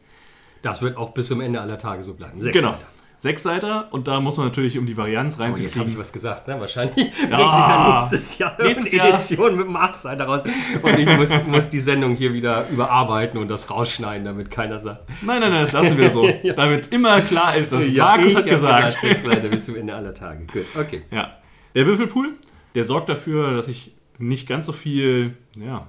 das 0.61 0.83
wird 0.83 0.97
auch 0.97 1.15
bis 1.15 1.29
zum 1.29 1.41
Ende 1.41 1.59
aller 1.59 1.79
Tage 1.79 2.03
so 2.03 2.13
bleiben. 2.13 2.39
Sechsseiter. 2.39 2.77
Genau. 2.77 2.87
Sechsseiter 3.19 3.89
und 3.91 4.07
da 4.07 4.21
muss 4.21 4.37
man 4.37 4.47
natürlich, 4.47 4.77
um 4.77 4.85
die 4.85 4.95
Varianz 4.95 5.39
reinzukriegen. 5.39 5.61
Oh, 5.61 5.67
jetzt 5.67 5.79
habe 5.79 5.89
ich 5.89 5.97
was 5.97 6.13
gesagt, 6.13 6.47
ne? 6.47 6.57
Wahrscheinlich 6.57 6.95
ja. 7.29 7.35
bringt 7.35 7.51
sie 7.51 7.59
dann 7.59 7.89
nächstes 7.89 8.37
Jahr 8.37 8.57
nächstes 8.57 8.91
Jahr. 8.93 9.09
Edition 9.09 9.57
mit 9.57 9.67
dem 9.67 9.75
Achtseiter 9.75 10.23
raus. 10.23 10.43
Und 10.81 10.97
ich 10.97 11.17
muss, 11.17 11.45
muss, 11.45 11.69
die 11.69 11.79
Sendung 11.79 12.15
hier 12.15 12.33
wieder 12.33 12.69
überarbeiten 12.69 13.37
und 13.37 13.49
das 13.49 13.69
rausschneiden, 13.69 14.23
damit 14.23 14.49
keiner 14.49 14.79
sagt. 14.79 15.09
Nein, 15.21 15.41
nein, 15.41 15.51
nein, 15.51 15.61
das 15.63 15.73
lassen 15.73 15.97
wir 15.97 16.09
so. 16.09 16.25
ja. 16.43 16.53
Damit 16.53 16.93
immer 16.93 17.19
klar 17.19 17.57
ist, 17.57 17.73
dass 17.73 17.85
ja, 17.89 18.05
Markus 18.05 18.35
hat 18.35 18.45
gesagt. 18.45 18.85
gesagt 18.85 19.01
Sechsseiter 19.01 19.49
bis 19.49 19.65
zum 19.65 19.75
Ende 19.75 19.93
aller 19.93 20.13
Tage. 20.13 20.45
Gut, 20.45 20.65
okay. 20.79 21.01
Ja. 21.11 21.37
Der 21.75 21.85
Würfelpool, 21.85 22.35
der 22.73 22.85
sorgt 22.85 23.09
dafür, 23.09 23.53
dass 23.53 23.67
ich 23.67 23.93
nicht 24.17 24.47
ganz 24.47 24.65
so 24.65 24.71
viel, 24.71 25.35
ja, 25.55 25.87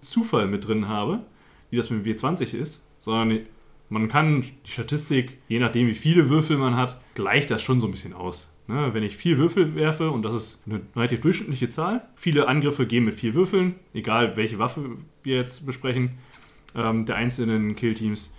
Zufall 0.00 0.46
mit 0.46 0.66
drin 0.66 0.88
habe, 0.88 1.20
wie 1.68 1.76
das 1.76 1.90
mit 1.90 2.06
W20 2.06 2.56
ist, 2.56 2.86
sondern 3.00 3.40
man 3.90 4.08
kann 4.08 4.42
die 4.42 4.70
Statistik, 4.70 5.38
je 5.48 5.58
nachdem 5.58 5.88
wie 5.88 5.94
viele 5.94 6.30
Würfel 6.30 6.56
man 6.56 6.76
hat, 6.76 7.00
gleicht 7.14 7.50
das 7.50 7.62
schon 7.62 7.80
so 7.80 7.86
ein 7.86 7.90
bisschen 7.90 8.14
aus. 8.14 8.54
Ne? 8.68 8.94
Wenn 8.94 9.02
ich 9.02 9.16
vier 9.16 9.36
Würfel 9.36 9.74
werfe, 9.74 10.10
und 10.10 10.22
das 10.22 10.32
ist 10.32 10.62
eine 10.66 10.80
relativ 10.94 11.20
durchschnittliche 11.20 11.68
Zahl, 11.68 12.08
viele 12.14 12.46
Angriffe 12.46 12.86
gehen 12.86 13.04
mit 13.04 13.14
vier 13.14 13.34
Würfeln, 13.34 13.74
egal 13.92 14.36
welche 14.36 14.60
Waffe 14.60 14.96
wir 15.24 15.36
jetzt 15.36 15.66
besprechen, 15.66 16.12
ähm, 16.76 17.04
der 17.04 17.16
einzelnen 17.16 17.74
Killteams. 17.74 18.34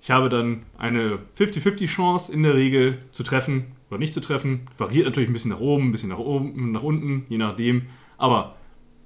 Ich 0.00 0.12
habe 0.12 0.28
dann 0.28 0.62
eine 0.78 1.18
50-50 1.36 1.86
Chance 1.86 2.32
in 2.32 2.44
der 2.44 2.54
Regel 2.54 2.98
zu 3.10 3.24
treffen 3.24 3.72
oder 3.90 3.98
nicht 3.98 4.14
zu 4.14 4.20
treffen. 4.20 4.68
Variiert 4.78 5.06
natürlich 5.06 5.28
ein 5.28 5.32
bisschen 5.32 5.50
nach 5.50 5.60
oben, 5.60 5.88
ein 5.88 5.92
bisschen 5.92 6.08
nach 6.10 6.18
oben, 6.18 6.70
nach 6.72 6.82
unten, 6.82 7.26
je 7.28 7.38
nachdem. 7.38 7.86
Aber 8.18 8.56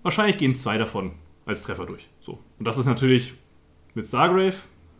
wahrscheinlich 0.02 0.37
gehen 0.37 0.54
zwei 0.54 0.76
davon 0.76 1.12
als 1.47 1.62
Treffer 1.62 1.87
durch. 1.87 2.09
So. 2.21 2.40
Und 2.59 2.66
das 2.66 2.76
ist 2.76 2.87
natürlich 2.87 3.35
mit 3.95 4.07
Stargrave. 4.07 4.57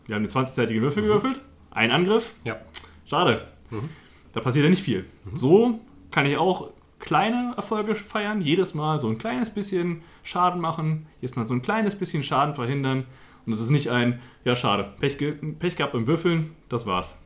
Wir 0.07 0.15
haben 0.15 0.23
eine 0.23 0.31
20-seitige 0.31 0.81
Würfel 0.81 1.03
mhm. 1.03 1.07
gewürfelt. 1.07 1.41
Ein 1.71 1.91
Angriff. 1.91 2.33
Ja. 2.43 2.57
Schade. 3.05 3.47
Mhm. 3.69 3.89
Da 4.33 4.41
passiert 4.41 4.63
ja 4.63 4.69
nicht 4.69 4.83
viel. 4.83 5.05
Mhm. 5.25 5.37
So 5.37 5.79
kann 6.11 6.25
ich 6.25 6.37
auch 6.37 6.71
kleine 6.99 7.53
Erfolge 7.55 7.95
feiern. 7.95 8.41
Jedes 8.41 8.73
Mal 8.73 8.99
so 8.99 9.07
ein 9.07 9.17
kleines 9.17 9.49
bisschen 9.49 10.01
Schaden 10.23 10.61
machen. 10.61 11.05
Jedes 11.21 11.35
Mal 11.35 11.45
so 11.45 11.53
ein 11.53 11.61
kleines 11.61 11.95
bisschen 11.95 12.23
Schaden 12.23 12.55
verhindern. 12.55 13.05
Und 13.45 13.53
es 13.53 13.61
ist 13.61 13.69
nicht 13.69 13.89
ein, 13.89 14.19
ja, 14.43 14.57
schade, 14.57 14.93
Pech, 14.99 15.17
Pech 15.17 15.77
gehabt 15.77 15.93
beim 15.93 16.05
Würfeln, 16.05 16.51
das 16.67 16.85
war's. 16.85 17.17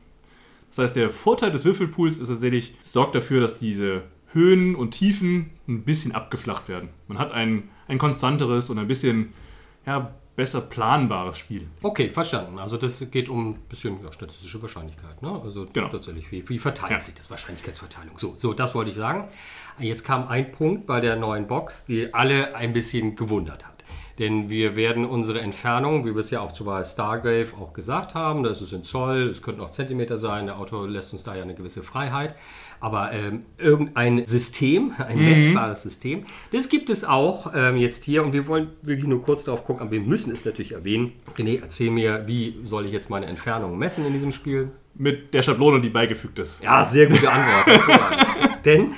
Das 0.68 0.78
heißt, 0.78 0.96
der 0.96 1.10
Vorteil 1.10 1.50
des 1.50 1.64
Würfelpools 1.64 2.18
ist 2.18 2.28
tatsächlich, 2.28 2.74
es 2.80 2.92
sorgt 2.92 3.16
dafür, 3.16 3.40
dass 3.40 3.58
diese 3.58 4.04
Höhen 4.28 4.76
und 4.76 4.92
Tiefen 4.92 5.50
ein 5.66 5.82
bisschen 5.82 6.12
abgeflacht 6.12 6.68
werden. 6.68 6.90
Man 7.08 7.18
hat 7.18 7.32
ein, 7.32 7.68
ein 7.88 7.98
konstanteres 7.98 8.70
und 8.70 8.78
ein 8.78 8.86
bisschen 8.86 9.32
ja, 9.84 10.14
besser 10.36 10.62
planbares 10.62 11.38
Spiel. 11.38 11.68
Okay, 11.82 12.08
verstanden. 12.08 12.58
Also 12.58 12.76
das 12.76 13.04
geht 13.10 13.28
um 13.28 13.50
ein 13.50 13.54
bisschen 13.68 14.02
ja, 14.02 14.12
statistische 14.12 14.60
Wahrscheinlichkeit. 14.62 15.20
Ne? 15.22 15.40
Also 15.44 15.66
genau. 15.72 15.88
tatsächlich, 15.88 16.30
wie, 16.32 16.48
wie 16.48 16.58
verteilt 16.58 16.92
ja. 16.92 17.00
sich 17.00 17.14
das 17.14 17.30
Wahrscheinlichkeitsverteilung? 17.30 18.18
So, 18.18 18.34
so, 18.36 18.54
das 18.54 18.74
wollte 18.74 18.90
ich 18.90 18.96
sagen. 18.96 19.28
Jetzt 19.78 20.04
kam 20.04 20.28
ein 20.28 20.52
Punkt 20.52 20.86
bei 20.86 21.00
der 21.00 21.16
neuen 21.16 21.46
Box, 21.46 21.86
die 21.86 22.12
alle 22.14 22.54
ein 22.54 22.72
bisschen 22.72 23.16
gewundert 23.16 23.64
hat. 23.64 23.71
Denn 24.18 24.50
wir 24.50 24.76
werden 24.76 25.04
unsere 25.04 25.40
Entfernung, 25.40 26.04
wie 26.04 26.14
wir 26.14 26.20
es 26.20 26.30
ja 26.30 26.40
auch 26.40 26.52
zu 26.52 26.64
Stargrave 26.84 27.48
auch 27.60 27.72
gesagt 27.72 28.14
haben, 28.14 28.42
das 28.42 28.60
ist 28.62 28.72
in 28.72 28.84
Zoll, 28.84 29.28
es 29.28 29.42
könnten 29.42 29.60
auch 29.60 29.70
Zentimeter 29.70 30.18
sein, 30.18 30.46
der 30.46 30.58
Autor 30.58 30.88
lässt 30.88 31.12
uns 31.12 31.24
da 31.24 31.34
ja 31.34 31.42
eine 31.42 31.54
gewisse 31.54 31.82
Freiheit. 31.82 32.34
Aber 32.80 33.12
ähm, 33.12 33.44
irgendein 33.58 34.26
System, 34.26 34.92
ein 34.98 35.18
mhm. 35.18 35.30
messbares 35.30 35.82
System, 35.82 36.24
das 36.50 36.68
gibt 36.68 36.90
es 36.90 37.04
auch 37.04 37.52
ähm, 37.54 37.76
jetzt 37.76 38.04
hier. 38.04 38.24
Und 38.24 38.32
wir 38.32 38.46
wollen 38.48 38.70
wirklich 38.82 39.06
nur 39.06 39.22
kurz 39.22 39.44
darauf 39.44 39.64
gucken, 39.64 39.82
aber 39.82 39.92
wir 39.92 40.00
müssen 40.00 40.32
es 40.32 40.44
natürlich 40.44 40.72
erwähnen. 40.72 41.12
René, 41.36 41.60
erzähl 41.62 41.90
mir, 41.90 42.24
wie 42.26 42.56
soll 42.64 42.86
ich 42.86 42.92
jetzt 42.92 43.08
meine 43.08 43.26
Entfernung 43.26 43.78
messen 43.78 44.04
in 44.04 44.12
diesem 44.12 44.32
Spiel? 44.32 44.72
Mit 44.94 45.32
der 45.32 45.42
Schablone, 45.42 45.80
die 45.80 45.88
beigefügt 45.88 46.38
ist. 46.40 46.58
Ja, 46.62 46.84
sehr 46.84 47.06
gute 47.06 47.30
Antwort. 47.30 48.64
Denn 48.64 48.90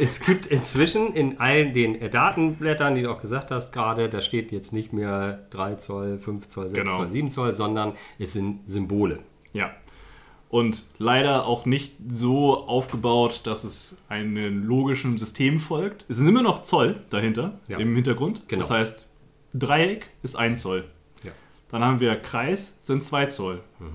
es 0.00 0.20
gibt 0.20 0.46
inzwischen 0.46 1.14
in 1.14 1.38
allen 1.40 1.72
den 1.72 2.10
Datenblättern, 2.10 2.94
die 2.94 3.02
du 3.02 3.10
auch 3.10 3.20
gesagt 3.20 3.50
hast 3.50 3.72
gerade, 3.72 4.08
da 4.08 4.20
steht 4.20 4.52
jetzt 4.52 4.72
nicht 4.72 4.92
mehr 4.92 5.46
3 5.50 5.74
Zoll, 5.76 6.18
5 6.18 6.46
Zoll, 6.46 6.68
6 6.68 6.78
genau. 6.84 6.96
Zoll, 6.98 7.08
7 7.08 7.30
Zoll, 7.30 7.52
sondern 7.52 7.92
es 8.18 8.32
sind 8.32 8.60
Symbole. 8.68 9.20
Ja. 9.52 9.70
und 10.48 10.84
leider 10.98 11.46
auch 11.46 11.66
nicht 11.66 11.94
so 12.12 12.66
aufgebaut, 12.68 13.40
dass 13.44 13.64
es 13.64 13.98
einem 14.08 14.62
logischen 14.64 15.18
System 15.18 15.58
folgt. 15.58 16.04
Es 16.08 16.16
sind 16.18 16.28
immer 16.28 16.42
noch 16.42 16.62
Zoll 16.62 17.02
dahinter, 17.10 17.58
Ja. 17.66 17.78
im 17.78 17.94
Hintergrund. 17.96 18.44
Genau. 18.48 18.62
Das 18.62 18.70
heißt, 18.70 19.08
Dreieck 19.52 20.10
ist 20.22 20.36
1 20.36 20.60
Zoll. 20.60 20.84
Ja. 21.24 21.32
Dann 21.70 21.82
haben 21.82 21.98
wir 21.98 22.14
Kreis, 22.16 22.78
sind 22.80 23.04
2 23.04 23.26
Zoll. 23.26 23.62
Mhm. 23.80 23.86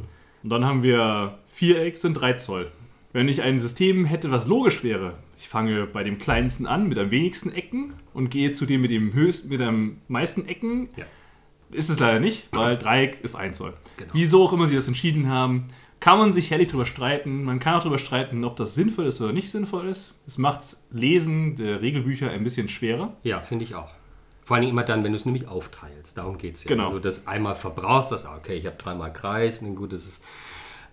Und 0.44 0.50
dann 0.50 0.66
haben 0.66 0.84
wir 0.84 1.38
Viereck, 1.48 1.98
sind 1.98 2.14
3 2.16 2.34
Zoll. 2.34 2.72
Wenn 3.20 3.28
ich 3.28 3.42
ein 3.42 3.60
System 3.60 4.06
hätte, 4.06 4.32
was 4.32 4.48
logisch 4.48 4.82
wäre, 4.82 5.16
ich 5.38 5.50
fange 5.50 5.86
bei 5.88 6.06
dem 6.06 6.20
kleinsten 6.20 6.66
an, 6.66 6.88
mit 6.88 6.98
am 6.98 7.12
wenigsten 7.12 7.52
Ecken 7.52 7.92
und 8.14 8.30
gehe 8.30 8.54
zu 8.54 8.66
dem 8.66 8.80
mit 8.80 8.92
dem 8.92 9.12
höchsten, 9.12 9.50
mit 9.50 9.60
am 9.60 9.98
meisten 10.08 10.48
Ecken, 10.48 10.88
Ja. 10.96 11.04
ist 11.70 11.90
es 11.90 12.00
leider 12.00 12.22
nicht, 12.22 12.48
weil 12.54 12.78
Dreieck 12.78 13.20
ist 13.22 13.36
1 13.36 13.58
Zoll. 13.58 13.74
Genau. 13.98 14.10
Wieso 14.14 14.42
auch 14.46 14.54
immer 14.54 14.70
sie 14.70 14.78
das 14.78 14.88
entschieden 14.88 15.28
haben, 15.28 15.66
kann 16.00 16.18
man 16.18 16.32
sich 16.32 16.50
herrlich 16.50 16.70
drüber 16.70 16.86
streiten. 16.86 17.44
Man 17.44 17.60
kann 17.60 17.74
auch 17.76 17.84
drüber 17.84 17.98
streiten, 18.00 18.46
ob 18.46 18.56
das 18.56 18.74
sinnvoll 18.74 19.08
ist 19.08 19.20
oder 19.20 19.34
nicht 19.34 19.52
sinnvoll 19.52 19.90
ist. 19.90 20.18
Es 20.26 20.38
macht 20.38 20.78
Lesen 20.90 21.58
der 21.58 21.82
Regelbücher 21.82 22.32
ein 22.32 22.46
bisschen 22.46 22.70
schwerer. 22.70 23.18
Ja, 23.24 23.42
finde 23.42 23.66
ich 23.66 23.76
auch. 23.76 23.90
Vor 24.46 24.56
allem 24.56 24.70
immer 24.70 24.84
dann, 24.84 25.04
wenn 25.04 25.12
du 25.12 25.18
es 25.18 25.26
nämlich 25.26 25.46
aufteilst. 25.46 26.18
Darum 26.18 26.38
geht 26.38 26.56
es 26.56 26.64
ja. 26.64 26.70
Genau. 26.70 26.86
Wenn 26.88 26.94
du 26.94 27.00
das 27.02 27.28
einmal 27.28 27.56
verbrauchst, 27.56 28.14
das, 28.14 28.26
okay, 28.26 28.54
ich 28.56 28.66
habe 28.66 28.78
dreimal 28.78 29.12
Kreis, 29.12 29.62
ein 29.62 29.76
gutes. 29.76 30.22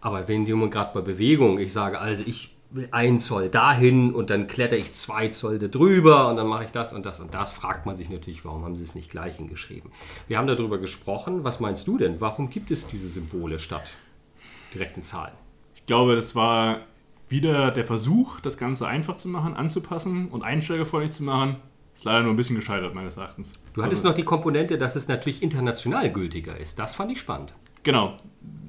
Aber 0.07 0.29
wenn 0.29 0.47
du 0.47 0.71
gerade 0.71 0.93
bei 0.95 1.01
Bewegung, 1.01 1.59
ich 1.59 1.73
sage, 1.73 1.99
also 1.99 2.23
ich 2.29 2.55
will 2.71 2.87
einen 2.93 3.19
Zoll 3.19 3.49
dahin 3.49 4.15
und 4.15 4.31
dann 4.31 4.47
kletter 4.47 4.77
ich 4.77 4.93
zwei 4.93 5.27
Zoll 5.27 5.59
da 5.59 5.67
drüber 5.67 6.29
und 6.31 6.37
dann 6.37 6.47
mache 6.47 6.63
ich 6.63 6.71
das 6.71 6.93
und 6.93 7.05
das 7.05 7.19
und 7.19 7.35
das, 7.35 7.51
fragt 7.51 7.87
man 7.87 7.97
sich 7.97 8.09
natürlich, 8.09 8.45
warum 8.45 8.65
haben 8.65 8.77
sie 8.77 8.85
es 8.85 8.95
nicht 8.95 9.11
gleich 9.11 9.39
hingeschrieben. 9.39 9.91
Wir 10.29 10.39
haben 10.39 10.47
darüber 10.47 10.79
gesprochen. 10.79 11.43
Was 11.43 11.59
meinst 11.59 11.89
du 11.89 11.99
denn? 11.99 12.21
Warum 12.21 12.51
gibt 12.51 12.71
es 12.71 12.87
diese 12.87 13.09
Symbole 13.09 13.59
statt 13.59 13.97
direkten 14.73 15.03
Zahlen? 15.03 15.33
Ich 15.75 15.87
glaube, 15.87 16.15
das 16.15 16.37
war 16.37 16.83
wieder 17.29 17.73
der 17.73 17.85
Versuch, 17.85 18.39
das 18.39 18.59
Ganze 18.59 18.87
einfach 18.87 19.17
zu 19.17 19.27
machen, 19.27 19.55
anzupassen 19.55 20.29
und 20.29 20.45
einsteigerfreundlich 20.45 21.11
zu 21.11 21.25
machen. 21.25 21.57
Ist 21.97 22.05
leider 22.05 22.23
nur 22.23 22.33
ein 22.33 22.37
bisschen 22.37 22.55
gescheitert, 22.55 22.95
meines 22.95 23.17
Erachtens. 23.17 23.55
Du 23.75 23.83
hattest 23.83 24.05
noch 24.05 24.15
die 24.15 24.23
Komponente, 24.23 24.79
dass 24.79 24.95
es 24.95 25.09
natürlich 25.09 25.43
international 25.43 26.13
gültiger 26.13 26.57
ist. 26.57 26.79
Das 26.79 26.95
fand 26.95 27.11
ich 27.11 27.19
spannend. 27.19 27.55
Genau. 27.83 28.19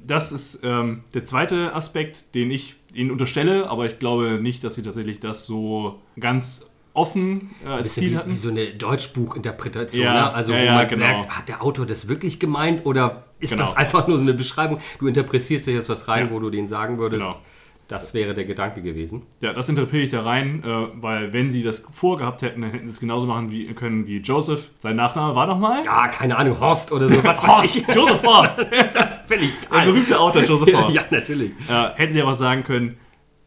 Das 0.07 0.31
ist 0.31 0.61
ähm, 0.63 1.03
der 1.13 1.25
zweite 1.25 1.75
Aspekt, 1.75 2.33
den 2.33 2.49
ich 2.49 2.75
Ihnen 2.93 3.11
unterstelle, 3.11 3.69
aber 3.69 3.85
ich 3.85 3.99
glaube 3.99 4.39
nicht, 4.41 4.63
dass 4.63 4.75
Sie 4.75 4.81
tatsächlich 4.81 5.19
das 5.19 5.45
so 5.45 6.01
ganz 6.19 6.69
offen 6.93 7.51
äh, 7.63 7.67
als 7.69 7.93
Ziel 7.93 8.11
wie, 8.11 8.17
hatten. 8.17 8.31
wie 8.31 8.35
so 8.35 8.49
eine 8.49 8.67
Deutschbuchinterpretation. 8.73 10.03
Ja, 10.03 10.13
ne? 10.13 10.33
Also 10.33 10.53
ja, 10.53 10.59
wo 10.59 10.63
ja, 10.65 10.73
man 10.75 10.87
genau. 10.87 11.05
merkt, 11.05 11.37
hat 11.37 11.49
der 11.49 11.61
Autor 11.61 11.85
das 11.85 12.07
wirklich 12.07 12.39
gemeint 12.39 12.85
oder 12.85 13.25
ist 13.39 13.51
Genau. 13.51 13.65
das 13.65 13.77
einfach 13.77 14.07
nur 14.07 14.17
so 14.17 14.23
eine 14.23 14.33
Beschreibung? 14.33 14.79
Du 14.99 15.07
interpretierst 15.07 15.67
dir 15.67 15.73
jetzt 15.73 15.89
was 15.89 16.07
rein, 16.07 16.31
wo 16.31 16.39
du 16.39 16.49
den 16.49 16.65
sagen 16.67 16.97
würdest. 16.97 17.27
Genau. 17.27 17.39
Das 17.87 18.13
wäre 18.13 18.33
der 18.33 18.43
Gedanke 18.43 18.81
gewesen. 18.81 19.21
Ja, 19.39 19.53
das 19.53 19.69
interpretiere 19.69 20.03
ich 20.03 20.09
da 20.09 20.21
rein, 20.21 20.61
äh, 20.63 20.87
weil 21.01 21.31
wenn 21.31 21.51
sie 21.51 21.63
das 21.63 21.85
vorgehabt 21.91 22.41
hätten, 22.41 22.61
dann 22.61 22.71
hätten 22.71 22.87
sie 22.87 22.93
es 22.93 22.99
genauso 22.99 23.27
machen 23.27 23.49
wie, 23.49 23.65
können 23.73 24.07
wie 24.07 24.17
Joseph. 24.17 24.71
Sein 24.79 24.97
Nachname 24.97 25.35
war 25.35 25.47
nochmal? 25.47 25.85
Ja, 25.85 26.09
keine 26.09 26.35
Ahnung, 26.37 26.59
Horst 26.59 26.91
oder 26.91 27.07
so. 27.07 27.23
Was 27.23 27.41
Horst. 27.47 27.83
Joseph 27.95 28.23
Horst. 28.23 28.59
das 28.71 28.95
ist 28.95 29.21
völlig 29.27 29.51
Der 29.71 29.85
berühmte 29.85 30.19
Autor 30.19 30.43
Joseph 30.43 30.73
Horst. 30.73 30.95
Ja, 30.95 31.03
natürlich. 31.11 31.51
Äh, 31.69 31.89
hätten 31.95 32.13
sie 32.13 32.21
aber 32.21 32.33
sagen 32.35 32.63
können, 32.63 32.97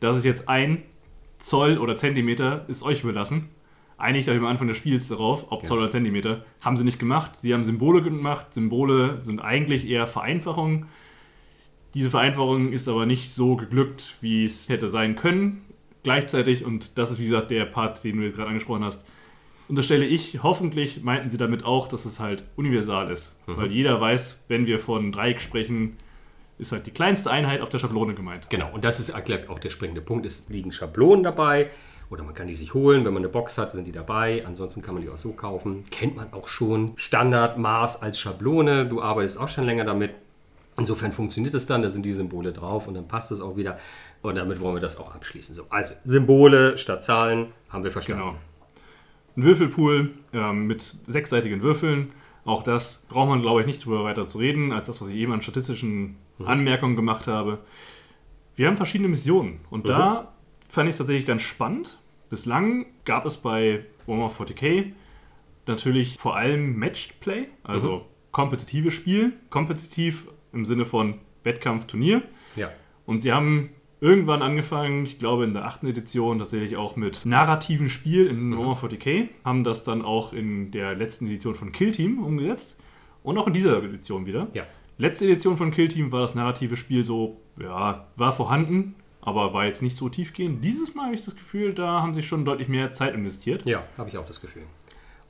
das 0.00 0.16
ist 0.16 0.24
jetzt 0.24 0.48
ein 0.48 0.82
Zoll 1.38 1.76
oder 1.78 1.96
Zentimeter, 1.96 2.64
ist 2.68 2.82
euch 2.82 3.02
überlassen. 3.04 3.50
Einigt 3.98 4.28
euch 4.30 4.38
am 4.38 4.46
Anfang 4.46 4.68
des 4.68 4.78
Spiels 4.78 5.08
darauf, 5.08 5.52
ob 5.52 5.62
Ja. 5.62 5.68
Zoll 5.68 5.78
oder 5.80 5.90
Zentimeter. 5.90 6.44
Haben 6.62 6.78
sie 6.78 6.84
nicht 6.84 6.98
gemacht. 6.98 7.32
Sie 7.38 7.52
haben 7.52 7.64
Symbole 7.64 8.00
gemacht. 8.00 8.54
Symbole 8.54 9.20
sind 9.20 9.40
eigentlich 9.40 9.86
eher 9.86 10.06
Vereinfachungen. 10.06 10.86
Diese 11.94 12.10
Vereinfachung 12.10 12.72
ist 12.72 12.88
aber 12.88 13.06
nicht 13.06 13.32
so 13.32 13.56
geglückt, 13.56 14.14
wie 14.20 14.44
es 14.44 14.68
hätte 14.68 14.88
sein 14.88 15.16
können. 15.16 15.62
Gleichzeitig, 16.02 16.64
und 16.64 16.96
das 16.96 17.10
ist 17.10 17.18
wie 17.18 17.24
gesagt 17.24 17.50
der 17.50 17.64
Part, 17.64 18.04
den 18.04 18.16
du 18.18 18.22
jetzt 18.24 18.36
gerade 18.36 18.48
angesprochen 18.48 18.84
hast, 18.84 19.06
unterstelle 19.68 20.04
ich, 20.04 20.42
hoffentlich 20.42 21.02
meinten 21.02 21.30
sie 21.30 21.36
damit 21.36 21.64
auch, 21.64 21.88
dass 21.88 22.04
es 22.04 22.20
halt 22.20 22.44
universal 22.56 23.10
ist. 23.10 23.36
Weil 23.46 23.70
jeder 23.70 24.00
weiß, 24.00 24.44
wenn 24.48 24.66
wir 24.66 24.78
von 24.78 25.12
Dreieck 25.12 25.40
sprechen, 25.40 25.96
ist 26.58 26.72
halt 26.72 26.86
die 26.86 26.90
kleinste 26.90 27.30
Einheit 27.30 27.60
auf 27.60 27.68
der 27.68 27.78
Schablone 27.78 28.14
gemeint. 28.14 28.50
Genau, 28.50 28.70
und 28.72 28.84
das 28.84 29.00
ist 29.00 29.14
auch 29.14 29.58
der 29.58 29.70
springende 29.70 30.00
Punkt. 30.00 30.26
Es 30.26 30.48
liegen 30.48 30.72
Schablonen 30.72 31.22
dabei 31.22 31.70
oder 32.10 32.22
man 32.24 32.34
kann 32.34 32.48
die 32.48 32.54
sich 32.54 32.74
holen. 32.74 33.04
Wenn 33.04 33.14
man 33.14 33.22
eine 33.22 33.30
Box 33.30 33.58
hat, 33.58 33.72
sind 33.72 33.84
die 33.84 33.92
dabei. 33.92 34.44
Ansonsten 34.44 34.82
kann 34.82 34.94
man 34.94 35.02
die 35.02 35.08
auch 35.08 35.16
so 35.16 35.32
kaufen. 35.32 35.84
Kennt 35.90 36.16
man 36.16 36.32
auch 36.32 36.48
schon. 36.48 36.92
Standardmaß 36.96 38.02
als 38.02 38.18
Schablone. 38.18 38.86
Du 38.86 39.00
arbeitest 39.00 39.40
auch 39.40 39.48
schon 39.48 39.64
länger 39.64 39.84
damit. 39.84 40.12
Insofern 40.80 41.12
funktioniert 41.12 41.54
es 41.54 41.66
dann, 41.66 41.82
da 41.82 41.90
sind 41.90 42.04
die 42.04 42.12
Symbole 42.12 42.52
drauf 42.52 42.88
und 42.88 42.94
dann 42.94 43.06
passt 43.06 43.30
es 43.30 43.40
auch 43.40 43.56
wieder. 43.56 43.78
Und 44.22 44.34
damit 44.34 44.60
wollen 44.60 44.74
wir 44.74 44.80
das 44.80 44.98
auch 44.98 45.14
abschließen. 45.14 45.54
So, 45.54 45.66
also 45.70 45.94
Symbole 46.04 46.76
statt 46.78 47.04
Zahlen 47.04 47.52
haben 47.68 47.84
wir 47.84 47.90
verstanden. 47.90 48.22
Genau. 48.22 48.36
Ein 49.36 49.42
Würfelpool 49.44 50.10
ähm, 50.32 50.66
mit 50.66 50.96
sechsseitigen 51.06 51.62
Würfeln. 51.62 52.12
Auch 52.44 52.62
das 52.62 53.04
braucht 53.08 53.28
man, 53.28 53.42
glaube 53.42 53.60
ich, 53.60 53.66
nicht 53.66 53.84
drüber 53.84 54.04
weiter 54.04 54.26
zu 54.26 54.38
reden, 54.38 54.72
als 54.72 54.86
das, 54.86 55.00
was 55.00 55.08
ich 55.08 55.16
eben 55.16 55.32
an 55.32 55.42
statistischen 55.42 56.16
Anmerkungen 56.44 56.96
gemacht 56.96 57.26
habe. 57.26 57.58
Wir 58.56 58.66
haben 58.66 58.76
verschiedene 58.76 59.08
Missionen 59.08 59.60
und 59.70 59.88
da 59.88 60.32
fand 60.68 60.88
ich 60.88 60.94
es 60.94 60.98
tatsächlich 60.98 61.26
ganz 61.26 61.42
spannend. 61.42 61.98
Bislang 62.30 62.86
gab 63.04 63.26
es 63.26 63.36
bei 63.36 63.84
Warhammer 64.06 64.30
40k 64.30 64.92
natürlich 65.66 66.16
vor 66.18 66.36
allem 66.36 66.76
Matched 66.76 67.20
Play, 67.20 67.48
also 67.62 68.06
kompetitives 68.32 68.94
Spiel. 68.94 69.32
Kompetitiv 69.50 70.26
im 70.52 70.64
Sinne 70.64 70.84
von 70.84 71.14
Wettkampf, 71.44 71.86
Turnier. 71.86 72.22
Ja. 72.56 72.70
Und 73.06 73.22
sie 73.22 73.32
haben 73.32 73.70
irgendwann 74.00 74.42
angefangen, 74.42 75.04
ich 75.04 75.18
glaube 75.18 75.44
in 75.44 75.52
der 75.52 75.66
achten 75.66 75.86
Edition, 75.86 76.38
tatsächlich 76.38 76.76
auch 76.76 76.96
mit 76.96 77.26
narrativen 77.26 77.90
Spiel 77.90 78.26
in 78.26 78.56
Warhammer 78.56 78.76
40k, 78.76 79.28
haben 79.44 79.64
das 79.64 79.84
dann 79.84 80.02
auch 80.02 80.32
in 80.32 80.70
der 80.70 80.94
letzten 80.94 81.26
Edition 81.26 81.54
von 81.54 81.72
Kill 81.72 81.92
Team 81.92 82.18
umgesetzt 82.18 82.80
und 83.22 83.36
auch 83.38 83.46
in 83.46 83.52
dieser 83.52 83.82
Edition 83.82 84.26
wieder. 84.26 84.48
Ja. 84.54 84.64
Letzte 84.96 85.26
Edition 85.26 85.56
von 85.56 85.70
Kill 85.70 85.88
Team 85.88 86.12
war 86.12 86.20
das 86.20 86.34
narrative 86.34 86.76
Spiel 86.76 87.04
so, 87.04 87.40
ja, 87.58 88.06
war 88.16 88.32
vorhanden, 88.32 88.94
aber 89.20 89.52
war 89.52 89.66
jetzt 89.66 89.82
nicht 89.82 89.96
so 89.96 90.08
tiefgehend. 90.08 90.64
Dieses 90.64 90.94
Mal 90.94 91.06
habe 91.06 91.14
ich 91.14 91.24
das 91.24 91.36
Gefühl, 91.36 91.74
da 91.74 92.02
haben 92.02 92.14
sie 92.14 92.22
schon 92.22 92.44
deutlich 92.44 92.68
mehr 92.68 92.90
Zeit 92.90 93.14
investiert. 93.14 93.66
Ja, 93.66 93.84
habe 93.98 94.08
ich 94.08 94.16
auch 94.16 94.26
das 94.26 94.40
Gefühl. 94.40 94.62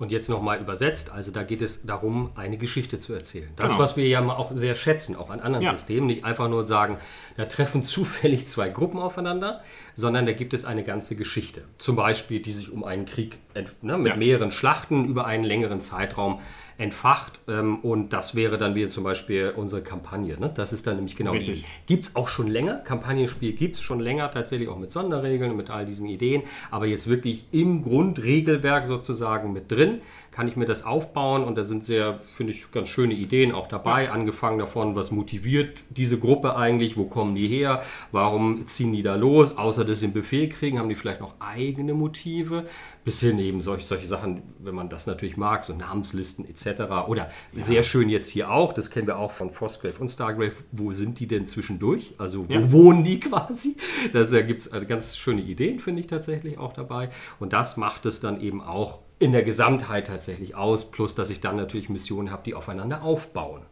Und 0.01 0.11
jetzt 0.11 0.29
nochmal 0.31 0.59
übersetzt, 0.59 1.13
also 1.13 1.31
da 1.31 1.43
geht 1.43 1.61
es 1.61 1.85
darum, 1.85 2.31
eine 2.35 2.57
Geschichte 2.57 2.99
zu 2.99 3.13
erzählen. 3.13 3.51
Das, 3.57 3.67
Genau. 3.69 3.79
was 3.79 3.97
wir 3.99 4.09
ja 4.09 4.27
auch 4.27 4.51
sehr 4.55 4.75
schätzen, 4.75 5.15
auch 5.15 5.29
an 5.31 5.41
anderen 5.41 5.67
Ja. 5.67 5.73
Systemen, 5.77 6.07
nicht 6.07 6.25
einfach 6.25 6.49
nur 6.49 6.67
sagen, 6.67 6.97
da 7.37 7.45
treffen 7.45 7.85
zufällig 7.85 8.47
zwei 8.49 8.71
Gruppen 8.71 8.99
aufeinander, 8.99 9.61
sondern 9.95 10.25
da 10.25 10.33
gibt 10.33 10.55
es 10.55 10.65
eine 10.65 10.85
ganze 10.85 11.17
Geschichte. 11.17 11.65
Zum 11.79 11.97
Beispiel, 11.97 12.41
die 12.41 12.51
sich 12.53 12.73
um 12.73 12.83
einen 12.83 13.05
Krieg 13.05 13.39
ne, 13.83 13.99
mit 13.99 14.07
Ja. 14.07 14.17
mehreren 14.17 14.51
Schlachten 14.51 15.05
über 15.05 15.27
einen 15.27 15.45
längeren 15.45 15.83
Zeitraum 15.83 16.41
entfacht. 16.81 17.41
Ähm, 17.47 17.79
und 17.81 18.13
das 18.13 18.35
wäre 18.35 18.57
dann 18.57 18.75
wieder 18.75 18.89
zum 18.89 19.05
Beispiel 19.05 19.53
unsere 19.55 19.83
Kampagne. 19.83 20.39
Ne? 20.41 20.51
Das 20.53 20.73
ist 20.73 20.87
dann 20.87 20.97
nämlich 20.97 21.15
genau 21.15 21.33
Richtig. 21.33 21.65
Gibt 21.87 22.05
es 22.05 22.17
auch 22.17 22.29
schon 22.29 22.49
länger. 22.49 22.77
Kampagnenspiel 22.79 23.53
gibt 23.53 23.77
es 23.77 23.83
schon 23.83 24.01
länger, 24.01 24.31
tatsächlich 24.31 24.69
auch 24.69 24.79
mit 24.79 24.91
Sonderregeln 24.91 25.51
und 25.51 25.57
mit 25.59 25.71
all 25.71 25.85
diesen 25.85 26.09
Ideen. 26.09 26.43
Aber 26.71 26.87
jetzt 26.87 27.09
wirklich 27.09 27.47
im 27.53 27.83
Grundregelwerk 27.83 28.87
sozusagen 28.87 29.53
mit 29.53 29.71
drin, 29.71 30.01
kann 30.33 30.49
ich 30.49 30.57
mir 30.57 30.65
das 30.65 30.85
aufbauen. 30.85 31.45
Und 31.45 31.57
da 31.57 31.65
sind 31.65 31.85
sehr, 31.85 32.19
finde 32.19 32.53
ich, 32.53 32.71
ganz 32.73 32.89
schöne 32.89 33.15
Ideen 33.15 33.53
auch 33.53 33.67
dabei. 33.67 34.11
Angefangen 34.11 34.59
davon, 34.59 34.97
was 34.97 35.11
motiviert 35.11 35.79
diese 35.91 36.19
Gruppe 36.19 36.57
eigentlich? 36.57 36.97
Wo 36.97 37.05
kommen 37.05 37.35
die 37.35 37.47
her? 37.47 37.83
Warum 38.11 38.67
ziehen 38.67 38.93
die 38.93 39.03
da 39.03 39.17
los? 39.17 39.59
Außer 39.59 39.85
dass 39.85 40.01
sie 40.01 40.07
einen 40.07 40.15
Befehl 40.15 40.49
kriegen, 40.49 40.79
haben 40.79 40.89
die 40.89 40.95
vielleicht 40.95 41.21
noch 41.21 41.35
eigene 41.41 41.93
Motive. 41.95 42.65
Bis 43.05 43.21
hin 43.21 43.39
eben 43.39 43.61
solche, 43.61 43.87
solche 43.87 44.07
Sachen, 44.07 44.43
wenn 44.59 44.75
man 44.75 44.89
das 44.89 45.07
natürlich 45.07 45.37
mag, 45.37 45.65
so 45.65 45.75
Namenslisten 45.75 46.49
etc. 46.49 46.70
Oder 47.09 47.31
sehr 47.57 47.83
schön 47.83 48.09
jetzt 48.09 48.29
hier 48.29 48.51
auch, 48.51 48.73
das 48.73 48.91
kennen 48.91 49.07
wir 49.07 49.19
auch 49.19 49.31
von 49.31 49.51
Frostgrave 49.51 49.99
und 49.99 50.09
Stargrave, 50.09 50.53
wo 50.73 50.93
sind 50.93 51.19
die 51.21 51.27
denn 51.27 51.47
zwischendurch? 51.47 52.15
Also 52.19 52.49
wo 52.49 52.53
Ja. 52.53 52.73
wohnen 52.73 53.05
die 53.05 53.21
quasi? 53.21 53.77
Da 54.13 54.23
gibt 54.43 54.63
es 54.63 54.71
ganz 54.89 55.17
schöne 55.17 55.43
Ideen, 55.43 55.81
finde 55.81 56.01
ich 56.01 56.07
tatsächlich 56.07 56.59
auch 56.59 56.73
dabei. 56.73 57.11
Und 57.39 57.53
das 57.53 57.77
macht 57.77 58.07
es 58.07 58.21
dann 58.21 58.41
eben 58.41 58.63
auch 58.63 59.01
in 59.19 59.33
der 59.33 59.43
Gesamtheit 59.43 60.07
tatsächlich 60.07 60.55
aus, 60.55 60.91
plus 60.91 61.15
dass 61.15 61.29
ich 61.29 61.41
dann 61.43 61.57
natürlich 61.57 61.91
Missionen 61.91 62.31
habe, 62.31 62.43
die 62.45 62.55
aufeinander 62.55 63.03
aufbauen. 63.03 63.63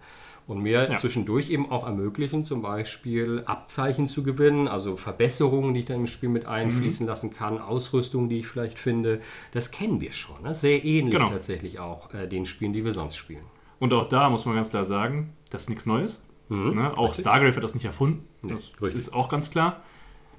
Und 0.48 0.62
mir 0.62 0.88
Ja. 0.88 0.94
zwischendurch 0.94 1.50
eben 1.50 1.70
auch 1.70 1.84
ermöglichen, 1.86 2.42
zum 2.42 2.62
Beispiel 2.62 3.42
Abzeichen 3.46 4.08
zu 4.08 4.22
gewinnen, 4.24 4.66
also 4.66 4.96
Verbesserungen, 4.96 5.74
die 5.74 5.80
ich 5.80 5.86
dann 5.86 6.00
im 6.00 6.06
Spiel 6.06 6.30
mit 6.30 6.46
einfließen 6.46 7.04
Mhm. 7.04 7.08
lassen 7.10 7.30
kann, 7.34 7.58
Ausrüstung, 7.60 8.28
die 8.30 8.38
ich 8.38 8.46
vielleicht 8.46 8.78
finde. 8.78 9.20
Das 9.52 9.70
kennen 9.70 10.00
wir 10.00 10.10
schon. 10.12 10.42
Ne? 10.42 10.54
Sehr 10.54 10.84
ähnlich 10.84 11.14
Genau. 11.14 11.28
tatsächlich 11.28 11.78
auch 11.78 12.12
äh, 12.14 12.26
den 12.26 12.46
Spielen, 12.46 12.72
die 12.72 12.82
wir 12.84 12.92
sonst 12.92 13.16
spielen. 13.16 13.44
Und 13.78 13.92
auch 13.92 14.08
da 14.08 14.30
muss 14.30 14.46
man 14.46 14.54
ganz 14.56 14.70
klar 14.70 14.84
sagen, 14.86 15.34
das 15.50 15.62
ist 15.64 15.68
nichts 15.68 15.84
Neues. 15.86 16.24
Ne? 16.48 16.96
Auch 16.96 17.12
Stargrave 17.12 17.54
hat 17.54 17.62
das 17.62 17.74
nicht 17.74 17.84
erfunden. 17.84 18.24
Das 18.42 18.72
richtig. 18.80 18.94
ist 19.02 19.12
auch 19.12 19.28
ganz 19.28 19.50
klar. 19.50 19.82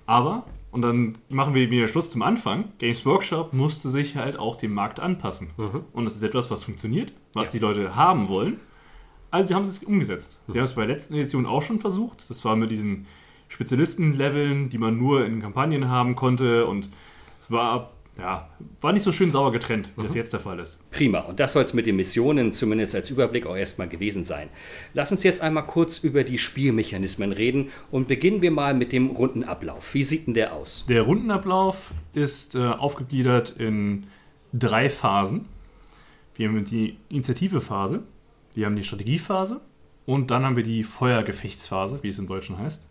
Aber, 0.07 0.45
und 0.71 0.81
dann 0.81 1.19
machen 1.29 1.53
wir 1.53 1.69
wieder 1.69 1.87
Schluss 1.87 2.09
zum 2.09 2.23
Anfang, 2.23 2.69
Games 2.79 3.05
Workshop 3.05 3.53
musste 3.53 3.89
sich 3.89 4.15
halt 4.15 4.39
auch 4.39 4.55
dem 4.55 4.73
Markt 4.73 4.99
anpassen. 4.99 5.51
Und 5.93 6.05
das 6.05 6.15
ist 6.15 6.23
etwas, 6.23 6.49
was 6.49 6.63
funktioniert, 6.63 7.13
was 7.33 7.49
Ja. 7.53 7.59
die 7.59 7.59
Leute 7.59 7.95
haben 7.95 8.27
wollen. 8.27 8.59
Also 9.31 9.47
sie 9.47 9.53
haben 9.55 9.63
es 9.63 9.83
umgesetzt. 9.83 10.43
Sie 10.47 10.57
haben 10.57 10.65
es 10.65 10.73
bei 10.73 10.85
der 10.85 10.95
letzten 10.95 11.13
Edition 11.13 11.45
auch 11.45 11.61
schon 11.61 11.79
versucht. 11.79 12.29
Das 12.29 12.43
war 12.45 12.55
mit 12.55 12.71
diesen 12.71 13.05
Spezialisten-Leveln, 13.49 14.69
die 14.69 14.77
man 14.77 14.97
nur 14.97 15.25
in 15.25 15.41
Kampagnen 15.41 15.89
haben 15.89 16.15
konnte 16.15 16.65
und 16.65 16.89
es 17.41 17.51
war 17.51 17.91
ja, 18.19 18.49
war 18.81 18.91
nicht 18.91 19.03
so 19.03 19.11
schön 19.11 19.31
sauer 19.31 19.51
getrennt, 19.51 19.91
wie 19.95 20.01
mhm. 20.01 20.07
das 20.07 20.15
jetzt 20.15 20.33
der 20.33 20.39
Fall 20.39 20.59
ist. 20.59 20.79
Prima. 20.91 21.19
Und 21.19 21.39
das 21.39 21.53
soll 21.53 21.63
es 21.63 21.73
mit 21.73 21.85
den 21.85 21.95
Missionen 21.95 22.53
zumindest 22.53 22.95
als 22.95 23.09
Überblick 23.09 23.45
auch 23.45 23.55
erstmal 23.55 23.87
gewesen 23.87 24.23
sein. 24.23 24.49
Lass 24.93 25.11
uns 25.11 25.23
jetzt 25.23 25.41
einmal 25.41 25.65
kurz 25.65 25.99
über 25.99 26.23
die 26.23 26.37
Spielmechanismen 26.37 27.31
reden 27.31 27.69
und 27.91 28.07
beginnen 28.07 28.41
wir 28.41 28.51
mal 28.51 28.73
mit 28.73 28.91
dem 28.91 29.07
Rundenablauf. 29.07 29.93
Wie 29.93 30.03
sieht 30.03 30.27
denn 30.27 30.33
der 30.33 30.53
aus? 30.53 30.85
Der 30.89 31.03
Rundenablauf 31.03 31.93
ist 32.13 32.55
äh, 32.55 32.59
aufgegliedert 32.59 33.55
in 33.57 34.07
drei 34.53 34.89
Phasen. 34.89 35.45
Wir 36.35 36.49
haben 36.49 36.63
die 36.63 36.97
Initiative-Phase, 37.09 38.03
wir 38.59 38.65
haben 38.65 38.75
die 38.75 38.83
Strategiephase 38.83 39.61
und 40.05 40.31
dann 40.31 40.43
haben 40.43 40.57
wir 40.57 40.63
die 40.63 40.83
Feuergefechtsphase, 40.83 41.99
wie 42.01 42.09
es 42.09 42.19
im 42.19 42.27
Deutschen 42.27 42.57
heißt. 42.57 42.89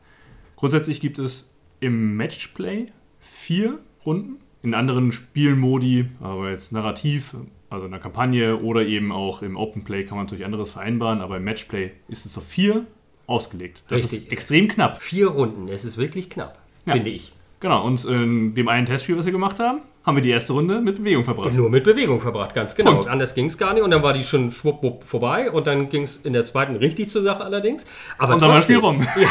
Grundsätzlich 0.56 1.00
gibt 1.00 1.18
es 1.18 1.54
im 1.78 2.16
Matchplay 2.16 2.86
vier 3.20 3.78
Runden. 4.04 4.36
In 4.62 4.74
anderen 4.74 5.12
Spielmodi, 5.12 6.06
aber 6.20 6.50
jetzt 6.50 6.72
narrativ, 6.72 7.36
also 7.70 7.84
in 7.84 7.92
der 7.92 8.00
Kampagne 8.00 8.56
oder 8.56 8.84
eben 8.84 9.12
auch 9.12 9.42
im 9.42 9.56
Open 9.56 9.84
Play 9.84 10.04
kann 10.04 10.16
man 10.16 10.26
natürlich 10.26 10.44
anderes 10.44 10.70
vereinbaren, 10.70 11.20
aber 11.20 11.36
im 11.36 11.44
Matchplay 11.44 11.92
ist 12.08 12.26
es 12.26 12.36
auf 12.36 12.44
vier 12.44 12.86
ausgelegt. 13.26 13.84
Das 13.88 14.02
Richtig. 14.02 14.24
ist 14.24 14.32
extrem 14.32 14.66
knapp. 14.66 15.00
Vier 15.00 15.28
Runden, 15.28 15.68
es 15.68 15.84
ist 15.84 15.96
wirklich 15.96 16.28
knapp, 16.28 16.58
ja. 16.86 16.94
finde 16.94 17.10
ich. 17.10 17.32
Genau, 17.60 17.84
und 17.84 18.04
in 18.04 18.54
dem 18.54 18.68
einen 18.68 18.86
Testspiel, 18.86 19.16
was 19.16 19.26
wir 19.26 19.32
gemacht 19.32 19.60
haben, 19.60 19.82
haben 20.08 20.16
wir 20.16 20.22
die 20.22 20.30
erste 20.30 20.54
Runde 20.54 20.80
mit 20.80 20.96
Bewegung 20.96 21.22
verbracht. 21.22 21.52
Nur 21.52 21.68
mit 21.68 21.84
Bewegung 21.84 22.18
verbracht, 22.18 22.54
ganz 22.54 22.74
genau. 22.74 22.92
Punkt. 22.92 23.08
Anders 23.08 23.34
ging 23.34 23.44
es 23.44 23.58
gar 23.58 23.74
nicht 23.74 23.82
und 23.82 23.90
dann 23.90 24.02
war 24.02 24.14
die 24.14 24.22
schon 24.22 24.50
schwuppwupp 24.50 25.04
vorbei 25.04 25.50
und 25.50 25.66
dann 25.66 25.90
ging 25.90 26.02
es 26.02 26.16
in 26.16 26.32
der 26.32 26.44
zweiten 26.44 26.76
richtig 26.76 27.10
zur 27.10 27.20
Sache 27.20 27.44
allerdings. 27.44 27.86
Aber 28.16 28.34
und 28.34 28.40
dann 28.40 28.48
war 28.48 28.56
das 28.56 28.64
Spiel 28.64 28.78
rum. 28.78 29.06
Ja, 29.20 29.28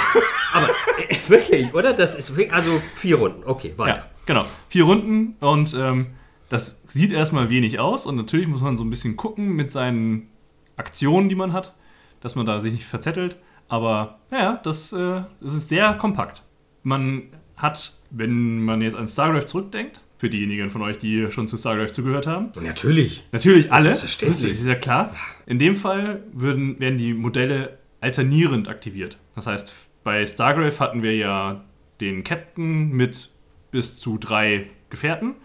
aber 0.54 0.70
äh, 0.70 1.16
wirklich, 1.28 1.74
oder? 1.74 1.94
Das 1.94 2.14
ist 2.14 2.32
also 2.52 2.80
vier 2.94 3.16
Runden. 3.16 3.42
Okay, 3.44 3.74
weiter. 3.76 3.98
Ja, 3.98 4.06
genau, 4.28 4.46
vier 4.70 4.84
Runden 4.84 5.36
und 5.40 5.74
ähm, 5.74 6.08
das 6.50 6.80
sieht 6.88 7.12
erstmal 7.12 7.50
wenig 7.50 7.80
aus 7.80 8.06
und 8.06 8.16
natürlich 8.16 8.48
muss 8.48 8.62
man 8.62 8.78
so 8.78 8.84
ein 8.84 8.92
bisschen 8.92 9.18
gucken 9.18 9.56
mit 9.56 9.72
seinen 9.72 10.30
Aktionen, 10.76 11.28
die 11.28 11.36
man 11.36 11.54
hat, 11.54 11.74
dass 12.22 12.36
man 12.36 12.46
da 12.46 12.60
sich 12.60 12.72
nicht 12.72 12.86
verzettelt. 12.86 13.36
Aber 13.68 14.20
naja, 14.30 14.60
das, 14.64 14.94
äh, 14.94 15.24
das 15.42 15.54
ist 15.56 15.70
sehr 15.70 15.94
kompakt. 15.96 16.44
Man 16.84 17.24
hat, 17.56 17.94
wenn 18.12 18.64
man 18.64 18.84
jetzt 18.84 18.96
an 18.96 19.08
StarCraft 19.08 19.48
zurückdenkt, 19.48 20.02
für 20.18 20.30
diejenigen 20.30 20.70
von 20.70 20.82
euch, 20.82 20.98
die 20.98 21.30
schon 21.32 21.48
zu 21.48 21.58
StarCraft 21.58 21.94
zugehört 21.94 22.28
haben. 22.28 22.52
Natürlich. 22.62 23.24
Natürlich 23.32 23.72
alle. 23.72 23.84
Selbstverständlich. 23.84 24.52
Das 24.52 24.60
ist 24.62 24.68
ja 24.68 24.76
klar. 24.76 25.16
In 25.46 25.60
dem 25.60 25.76
Fall 25.76 26.24
würden, 26.34 26.80
werden 26.80 26.98
die 26.98 27.14
Modelle 27.14 27.78
alternierend 28.02 28.68
aktiviert. 28.68 29.18
Das 29.36 29.48
heißt, 29.48 29.72
bei 30.04 30.26
StarCraft 30.26 30.80
hatten 30.80 31.04
wir 31.04 31.16
ja 31.16 31.64
den 32.02 32.24
Captain 32.24 32.90
mit 32.92 33.32
bis 33.72 34.00
zu 34.00 34.18
drei 34.18 34.70
Gefährten 34.90 35.36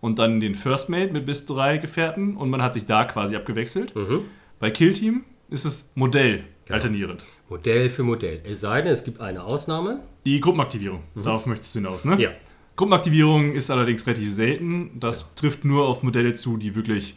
und 0.00 0.18
dann 0.18 0.40
den 0.40 0.54
First 0.54 0.88
Mate 0.88 1.12
mit 1.12 1.26
bis 1.26 1.46
zu 1.46 1.54
drei 1.54 1.78
Gefährten 1.78 2.36
und 2.36 2.50
man 2.50 2.62
hat 2.62 2.74
sich 2.74 2.86
da 2.86 3.04
quasi 3.04 3.36
abgewechselt. 3.36 3.94
Mhm. 3.94 4.22
Bei 4.58 4.70
Kill 4.70 4.92
Team 4.92 5.24
ist 5.50 5.64
es 5.64 5.90
Modell 5.94 6.44
genau. 6.64 6.74
alternierend. 6.74 7.26
Modell 7.48 7.88
für 7.88 8.02
Modell. 8.02 8.42
Es 8.44 8.60
sei 8.60 8.82
denn, 8.82 8.92
es 8.92 9.04
gibt 9.04 9.20
eine 9.20 9.42
Ausnahme. 9.44 10.00
Die 10.26 10.40
Gruppenaktivierung. 10.40 11.02
Mhm. 11.14 11.24
Darauf 11.24 11.46
möchtest 11.46 11.74
du 11.74 11.78
hinaus, 11.78 12.04
ne? 12.04 12.20
Ja. 12.20 12.30
Gruppenaktivierung 12.78 13.52
ist 13.54 13.70
allerdings 13.70 14.06
relativ 14.06 14.32
selten. 14.32 14.92
Das 15.00 15.20
ja. 15.20 15.26
trifft 15.34 15.64
nur 15.64 15.86
auf 15.86 16.04
Modelle 16.04 16.34
zu, 16.34 16.56
die 16.56 16.76
wirklich 16.76 17.16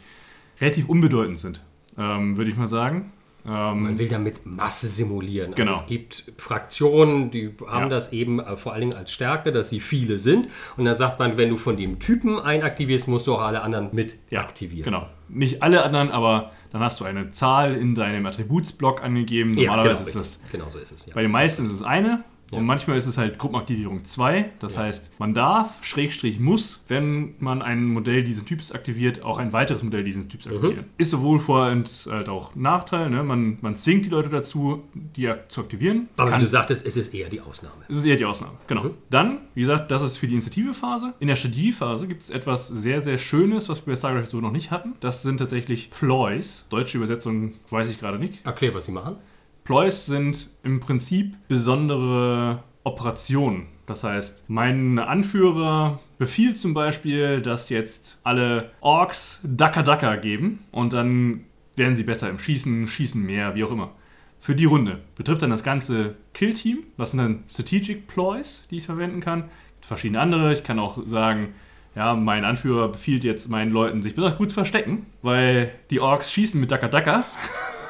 relativ 0.60 0.88
unbedeutend 0.88 1.38
sind, 1.38 1.62
ähm, 1.96 2.36
würde 2.36 2.50
ich 2.50 2.56
mal 2.56 2.66
sagen. 2.66 3.12
Ähm, 3.46 3.82
Man 3.82 3.98
will 3.98 4.08
damit 4.08 4.44
Masse 4.44 4.88
simulieren. 4.88 5.52
Also 5.52 5.56
genau. 5.56 5.72
Also 5.72 5.84
es 5.84 5.88
gibt 5.88 6.32
Fraktionen, 6.36 7.30
die 7.30 7.54
haben 7.66 7.84
ja. 7.84 7.88
das 7.88 8.12
eben 8.12 8.40
äh, 8.40 8.56
vor 8.56 8.72
allen 8.72 8.82
Dingen 8.82 8.94
als 8.94 9.12
Stärke, 9.12 9.52
dass 9.52 9.70
sie 9.70 9.78
viele 9.78 10.18
sind. 10.18 10.48
Und 10.76 10.84
dann 10.84 10.94
sagt 10.94 11.20
man, 11.20 11.38
wenn 11.38 11.48
du 11.48 11.56
von 11.56 11.76
dem 11.76 12.00
Typen 12.00 12.40
einen 12.40 12.64
aktivierst, 12.64 13.06
musst 13.06 13.28
du 13.28 13.34
auch 13.34 13.42
alle 13.42 13.62
anderen 13.62 13.90
mit 13.92 14.16
ja, 14.30 14.40
aktivieren. 14.40 14.84
Genau. 14.84 15.06
Nicht 15.28 15.62
alle 15.62 15.84
anderen, 15.84 16.10
aber 16.10 16.50
dann 16.72 16.82
hast 16.82 16.98
du 16.98 17.04
eine 17.04 17.30
Zahl 17.30 17.76
in 17.76 17.94
deinem 17.94 18.26
Attributsblock 18.26 19.02
angegeben. 19.02 19.52
Normalerweise 19.52 20.00
ja, 20.00 20.06
genau, 20.06 20.20
ist 20.22 20.42
das. 20.42 20.50
Genau 20.50 20.70
so 20.70 20.78
ist 20.80 20.90
es. 20.90 21.06
Ja. 21.06 21.14
Bei 21.14 21.22
den 21.22 21.30
meisten 21.30 21.66
ist 21.66 21.72
es 21.72 21.82
eine. 21.82 22.24
Ja. 22.52 22.58
Und 22.58 22.66
manchmal 22.66 22.98
ist 22.98 23.06
es 23.06 23.18
halt 23.18 23.38
Gruppenaktivierung 23.38 24.04
2. 24.04 24.50
Das 24.58 24.74
ja. 24.74 24.82
heißt, 24.82 25.18
man 25.18 25.34
darf, 25.34 25.82
Schrägstrich 25.82 26.38
muss, 26.38 26.84
wenn 26.88 27.34
man 27.38 27.62
ein 27.62 27.86
Modell 27.86 28.22
dieses 28.22 28.44
Typs 28.44 28.72
aktiviert, 28.72 29.22
auch 29.22 29.38
ein 29.38 29.52
weiteres 29.52 29.82
Modell 29.82 30.04
dieses 30.04 30.28
Typs 30.28 30.46
mhm. 30.46 30.52
aktivieren. 30.52 30.84
Mhm. 30.84 30.92
Ist 30.98 31.10
sowohl 31.10 31.38
Vor- 31.38 31.70
und 31.70 32.08
halt 32.10 32.28
auch 32.28 32.54
Nachteil. 32.54 33.10
Ne? 33.10 33.22
Man, 33.22 33.58
man 33.62 33.76
zwingt 33.76 34.04
die 34.04 34.10
Leute 34.10 34.28
dazu, 34.28 34.84
die 34.94 35.32
zu 35.48 35.62
aktivieren. 35.62 36.08
Aber 36.16 36.30
Kann, 36.30 36.40
du 36.40 36.46
sagtest, 36.46 36.86
es 36.86 36.96
ist 36.96 37.14
eher 37.14 37.28
die 37.28 37.40
Ausnahme. 37.40 37.74
Es 37.88 37.96
ist 37.96 38.04
eher 38.04 38.16
die 38.16 38.24
Ausnahme, 38.24 38.58
genau. 38.66 38.84
Mhm. 38.84 38.90
Dann, 39.10 39.38
wie 39.54 39.62
gesagt, 39.62 39.90
das 39.90 40.02
ist 40.02 40.18
für 40.18 40.26
die 40.26 40.34
Initiative-Phase. 40.34 41.14
In 41.20 41.28
der 41.28 41.36
Strategiephase 41.36 42.06
gibt 42.06 42.22
es 42.22 42.30
etwas 42.30 42.68
sehr, 42.68 43.00
sehr 43.00 43.16
Schönes, 43.16 43.68
was 43.68 43.86
wir 43.86 43.92
bei 43.92 43.96
StarCraft 43.96 44.26
so 44.26 44.40
noch 44.40 44.52
nicht 44.52 44.70
hatten. 44.70 44.94
Das 45.00 45.22
sind 45.22 45.38
tatsächlich 45.38 45.90
Ploys. 45.90 46.66
Deutsche 46.68 46.98
Übersetzung 46.98 47.54
weiß 47.70 47.88
ich 47.88 47.98
gerade 47.98 48.18
nicht. 48.18 48.44
Erklär, 48.44 48.74
was 48.74 48.86
sie 48.86 48.92
machen. 48.92 49.16
Ploys 49.64 50.06
sind 50.06 50.50
im 50.64 50.80
Prinzip 50.80 51.36
besondere 51.48 52.62
Operationen. 52.84 53.68
Das 53.86 54.04
heißt, 54.04 54.44
mein 54.48 54.98
Anführer 54.98 56.00
befiehlt 56.18 56.58
zum 56.58 56.74
Beispiel, 56.74 57.42
dass 57.42 57.68
jetzt 57.68 58.20
alle 58.24 58.70
Orks 58.80 59.40
Daka 59.44 59.82
Daka 59.82 60.16
geben 60.16 60.60
und 60.70 60.92
dann 60.92 61.44
werden 61.76 61.96
sie 61.96 62.02
besser 62.02 62.30
im 62.30 62.38
Schießen, 62.38 62.88
schießen 62.88 63.22
mehr, 63.22 63.54
wie 63.54 63.64
auch 63.64 63.70
immer. 63.70 63.92
Für 64.40 64.56
die 64.56 64.64
Runde 64.64 64.98
betrifft 65.14 65.42
dann 65.42 65.50
das 65.50 65.62
ganze 65.62 66.16
Kill-Team. 66.34 66.78
Was 66.96 67.12
sind 67.12 67.18
dann 67.18 67.44
Strategic 67.48 68.08
Ploys, 68.08 68.66
die 68.70 68.78
ich 68.78 68.86
verwenden 68.86 69.20
kann? 69.20 69.44
Verschiedene 69.80 70.20
andere. 70.20 70.52
Ich 70.52 70.64
kann 70.64 70.78
auch 70.78 70.98
sagen, 71.06 71.54
ja, 71.94 72.14
mein 72.14 72.44
Anführer 72.44 72.88
befiehlt 72.88 73.22
jetzt 73.24 73.48
meinen 73.48 73.70
Leuten, 73.70 74.02
sich 74.02 74.14
besonders 74.14 74.38
gut 74.38 74.50
zu 74.50 74.54
verstecken, 74.54 75.06
weil 75.22 75.72
die 75.90 76.00
Orks 76.00 76.32
schießen 76.32 76.60
mit 76.60 76.70
Daka 76.70 76.88
Daka. 76.88 77.24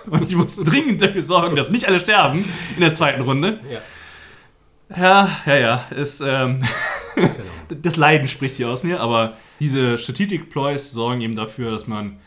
Und 0.11 0.31
ich 0.31 0.37
muss 0.37 0.57
dringend 0.57 1.03
dafür 1.03 1.23
sorgen, 1.23 1.57
dass 1.57 1.71
nicht 1.71 1.87
alle 1.87 2.01
sterben 2.01 2.45
in 2.75 2.81
der 2.81 2.95
zweiten 2.95 3.23
Runde. 3.23 3.61
Ja. 3.71 3.81
Ja, 4.97 5.39
ja, 5.47 5.57
ja. 5.57 5.85
Es, 5.91 6.21
ähm, 6.21 6.63
genau. 7.15 7.31
das 7.83 7.97
Leiden 7.97 8.29
spricht 8.29 8.57
hier 8.57 8.69
aus 8.69 8.83
mir, 8.83 9.01
aber 9.01 9.37
diese 9.61 9.97
Strategic 9.97 10.51
Ploys 10.51 10.91
sorgen 10.91 11.21
eben 11.21 11.35
dafür, 11.35 11.71
dass 11.71 11.87
man 11.87 12.19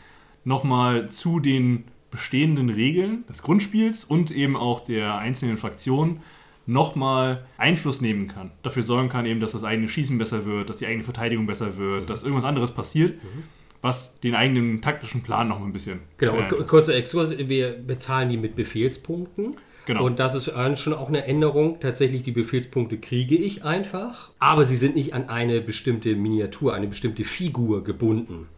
nochmal 0.44 1.08
zu 1.10 1.38
den 1.38 1.84
bestehenden 2.10 2.70
Regeln 2.70 3.24
des 3.28 3.42
Grundspiels 3.42 4.04
und 4.04 4.30
eben 4.30 4.56
auch 4.56 4.80
der 4.80 5.16
einzelnen 5.18 5.58
Fraktionen 5.58 6.22
nochmal 6.66 7.46
Einfluss 7.58 8.00
nehmen 8.00 8.26
kann. 8.26 8.50
Dafür 8.62 8.82
sorgen 8.82 9.08
kann 9.08 9.26
eben, 9.26 9.38
dass 9.38 9.52
das 9.52 9.62
eigene 9.62 9.88
Schießen 9.88 10.18
besser 10.18 10.44
wird, 10.44 10.68
dass 10.68 10.78
die 10.78 10.86
eigene 10.86 11.04
Verteidigung 11.04 11.46
besser 11.46 11.76
wird, 11.76 12.02
mhm. 12.02 12.06
dass 12.06 12.22
irgendwas 12.22 12.44
anderes 12.44 12.72
passiert. 12.72 13.22
Mhm 13.22 13.44
was 13.82 14.20
den 14.20 14.34
eigenen 14.34 14.80
taktischen 14.82 15.22
Plan 15.22 15.48
noch 15.48 15.62
ein 15.62 15.72
bisschen. 15.72 16.00
Genau, 16.18 16.36
kurzer 16.66 16.94
Exkurs, 16.94 17.36
wir 17.38 17.72
bezahlen 17.72 18.28
die 18.30 18.36
mit 18.36 18.54
Befehlspunkten. 18.54 19.56
Genau. 19.86 20.04
Und 20.04 20.18
das 20.18 20.34
ist 20.34 20.50
schon 20.80 20.92
auch 20.94 21.08
eine 21.08 21.26
Änderung. 21.26 21.78
Tatsächlich, 21.78 22.22
die 22.24 22.32
Befehlspunkte 22.32 22.98
kriege 22.98 23.36
ich 23.36 23.64
einfach, 23.64 24.30
aber 24.40 24.64
sie 24.64 24.76
sind 24.76 24.96
nicht 24.96 25.14
an 25.14 25.28
eine 25.28 25.60
bestimmte 25.60 26.16
Miniatur, 26.16 26.74
eine 26.74 26.88
bestimmte 26.88 27.22
Figur 27.22 27.84
gebunden. 27.84 28.48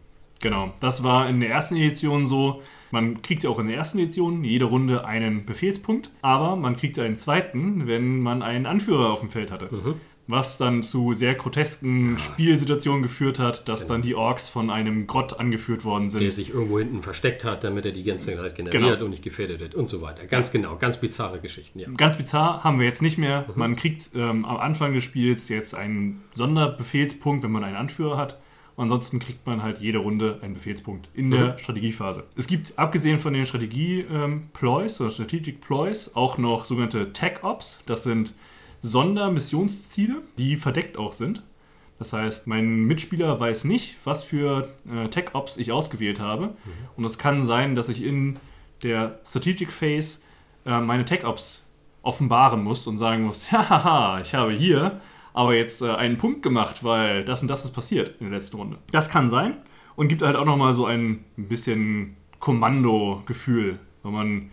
Genau, 0.41 0.73
das 0.79 1.03
war 1.03 1.29
in 1.29 1.39
der 1.39 1.49
ersten 1.49 1.75
Edition 1.75 2.25
so. 2.25 2.61
Man 2.91 3.21
kriegt 3.21 3.43
ja 3.43 3.49
auch 3.51 3.59
in 3.59 3.67
der 3.67 3.75
ersten 3.75 3.99
Edition 3.99 4.43
jede 4.43 4.65
Runde 4.65 5.05
einen 5.05 5.45
Befehlspunkt, 5.45 6.09
aber 6.21 6.55
man 6.55 6.75
kriegt 6.75 6.97
einen 6.97 7.17
zweiten, 7.17 7.85
wenn 7.85 8.21
man 8.21 8.41
einen 8.41 8.65
Anführer 8.65 9.11
auf 9.11 9.19
dem 9.19 9.29
Feld 9.29 9.51
hatte. 9.51 9.67
Mhm 9.69 9.95
was 10.29 10.59
dann 10.59 10.83
zu 10.83 11.13
sehr 11.13 11.33
grotesken 11.33 12.11
ja. 12.11 12.19
Spielsituationen 12.19 13.01
geführt 13.01 13.39
hat, 13.39 13.67
dass 13.67 13.81
genau. 13.81 13.93
dann 13.93 14.01
die 14.03 14.13
Orks 14.13 14.47
von 14.47 14.69
einem 14.69 15.07
Grott 15.07 15.39
angeführt 15.39 15.83
worden 15.83 16.07
sind. 16.07 16.21
Der 16.21 16.31
sich 16.31 16.53
irgendwo 16.53 16.77
hinten 16.77 17.01
versteckt 17.01 17.43
hat, 17.43 17.63
damit 17.63 17.85
er 17.85 17.91
die 17.91 18.03
ganze 18.03 18.35
Zeit 18.35 18.55
generiert 18.55 18.83
genau. 18.83 19.05
und 19.05 19.09
nicht 19.09 19.23
gefährdet 19.23 19.59
wird 19.59 19.73
und 19.73 19.87
so 19.89 20.03
weiter. 20.03 20.27
Ganz 20.27 20.51
genau, 20.51 20.75
ganz 20.75 20.97
bizarre 20.97 21.39
Geschichten. 21.39 21.79
Ja. 21.79 21.89
Ganz 21.97 22.15
bizarr 22.15 22.63
haben 22.63 22.77
wir 22.79 22.85
jetzt 22.85 23.01
nicht 23.01 23.17
mehr. 23.17 23.45
Mhm. 23.47 23.53
Man 23.55 23.75
kriegt 23.75 24.11
ähm, 24.13 24.45
am 24.45 24.57
Anfang 24.57 24.93
des 24.93 25.03
Spiels 25.03 25.49
jetzt 25.49 25.73
einen 25.73 26.21
Sonderbefehlspunkt, 26.35 27.43
wenn 27.43 27.51
man 27.51 27.63
einen 27.63 27.75
Anführer 27.75 28.17
hat. 28.17 28.39
ansonsten 28.77 29.17
kriegt 29.17 29.47
man 29.47 29.63
halt 29.63 29.79
jede 29.79 29.97
Runde 29.97 30.37
einen 30.43 30.53
Befehlspunkt 30.53 31.09
in 31.15 31.31
der 31.31 31.53
mhm. 31.53 31.57
Strategiephase. 31.57 32.25
Es 32.35 32.45
gibt, 32.45 32.77
abgesehen 32.77 33.17
von 33.17 33.33
den 33.33 33.47
Strategie-Ploys 33.47 34.99
ähm, 34.99 35.05
oder 35.05 35.11
Strategic 35.11 35.59
Ploys, 35.59 36.15
auch 36.15 36.37
noch 36.37 36.65
sogenannte 36.65 37.13
Tech-Ops. 37.13 37.83
Das 37.87 38.03
sind 38.03 38.35
Sondermissionsziele, 38.81 40.21
die 40.37 40.55
verdeckt 40.55 40.97
auch 40.97 41.13
sind. 41.13 41.43
Das 41.97 42.13
heißt, 42.13 42.47
mein 42.47 42.85
Mitspieler 42.85 43.39
weiß 43.39 43.65
nicht, 43.65 43.97
was 44.05 44.23
für 44.23 44.69
äh, 44.89 45.09
Tech-Ops 45.09 45.57
ich 45.57 45.71
ausgewählt 45.71 46.19
habe. 46.19 46.47
Mhm. 46.47 46.53
Und 46.95 47.05
es 47.05 47.17
kann 47.17 47.43
sein, 47.43 47.75
dass 47.75 47.89
ich 47.89 48.03
in 48.03 48.39
der 48.83 49.19
Strategic 49.25 49.73
Phase 49.73 50.19
äh, 50.65 50.79
meine 50.79 51.03
Tech-Ops 51.03 51.65
offenbaren 52.01 52.63
muss 52.63 52.87
und 52.87 52.97
sagen 52.97 53.23
muss, 53.23 53.51
haha, 53.51 54.21
ich 54.21 54.33
habe 54.33 54.53
hier 54.53 55.01
aber 55.33 55.55
jetzt 55.55 55.81
äh, 55.81 55.91
einen 55.91 56.17
Punkt 56.17 56.41
gemacht, 56.41 56.83
weil 56.83 57.25
das 57.25 57.41
und 57.41 57.49
das 57.49 57.65
ist 57.65 57.71
passiert 57.71 58.15
in 58.19 58.29
der 58.29 58.37
letzten 58.37 58.57
Runde. 58.57 58.77
Das 58.91 59.09
kann 59.09 59.29
sein 59.29 59.57
und 59.95 60.07
gibt 60.07 60.21
halt 60.21 60.37
auch 60.37 60.45
nochmal 60.45 60.73
so 60.73 60.85
ein 60.85 61.25
bisschen 61.35 62.15
Kommando-Gefühl, 62.39 63.79
wenn 64.03 64.11
man 64.13 64.51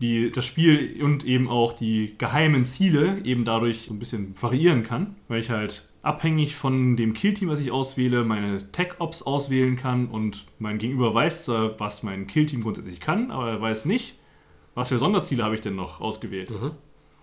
die, 0.00 0.30
das 0.30 0.46
Spiel 0.46 1.02
und 1.02 1.24
eben 1.24 1.48
auch 1.48 1.72
die 1.72 2.14
geheimen 2.18 2.64
Ziele 2.64 3.20
eben 3.24 3.44
dadurch 3.44 3.90
ein 3.90 3.98
bisschen 3.98 4.34
variieren 4.40 4.82
kann, 4.82 5.16
weil 5.28 5.40
ich 5.40 5.50
halt 5.50 5.88
abhängig 6.02 6.56
von 6.56 6.96
dem 6.96 7.12
Killteam, 7.12 7.48
was 7.48 7.60
ich 7.60 7.70
auswähle, 7.70 8.24
meine 8.24 8.72
Tech-Ops 8.72 9.22
auswählen 9.22 9.76
kann 9.76 10.06
und 10.06 10.46
mein 10.58 10.78
Gegenüber 10.78 11.12
weiß 11.14 11.44
zwar, 11.44 11.78
was 11.78 12.02
mein 12.02 12.26
Killteam 12.26 12.62
grundsätzlich 12.62 13.00
kann, 13.00 13.30
aber 13.30 13.50
er 13.50 13.60
weiß 13.60 13.84
nicht, 13.84 14.16
was 14.74 14.88
für 14.88 14.98
Sonderziele 14.98 15.44
habe 15.44 15.54
ich 15.54 15.60
denn 15.60 15.76
noch 15.76 16.00
ausgewählt. 16.00 16.50
Mhm. 16.50 16.72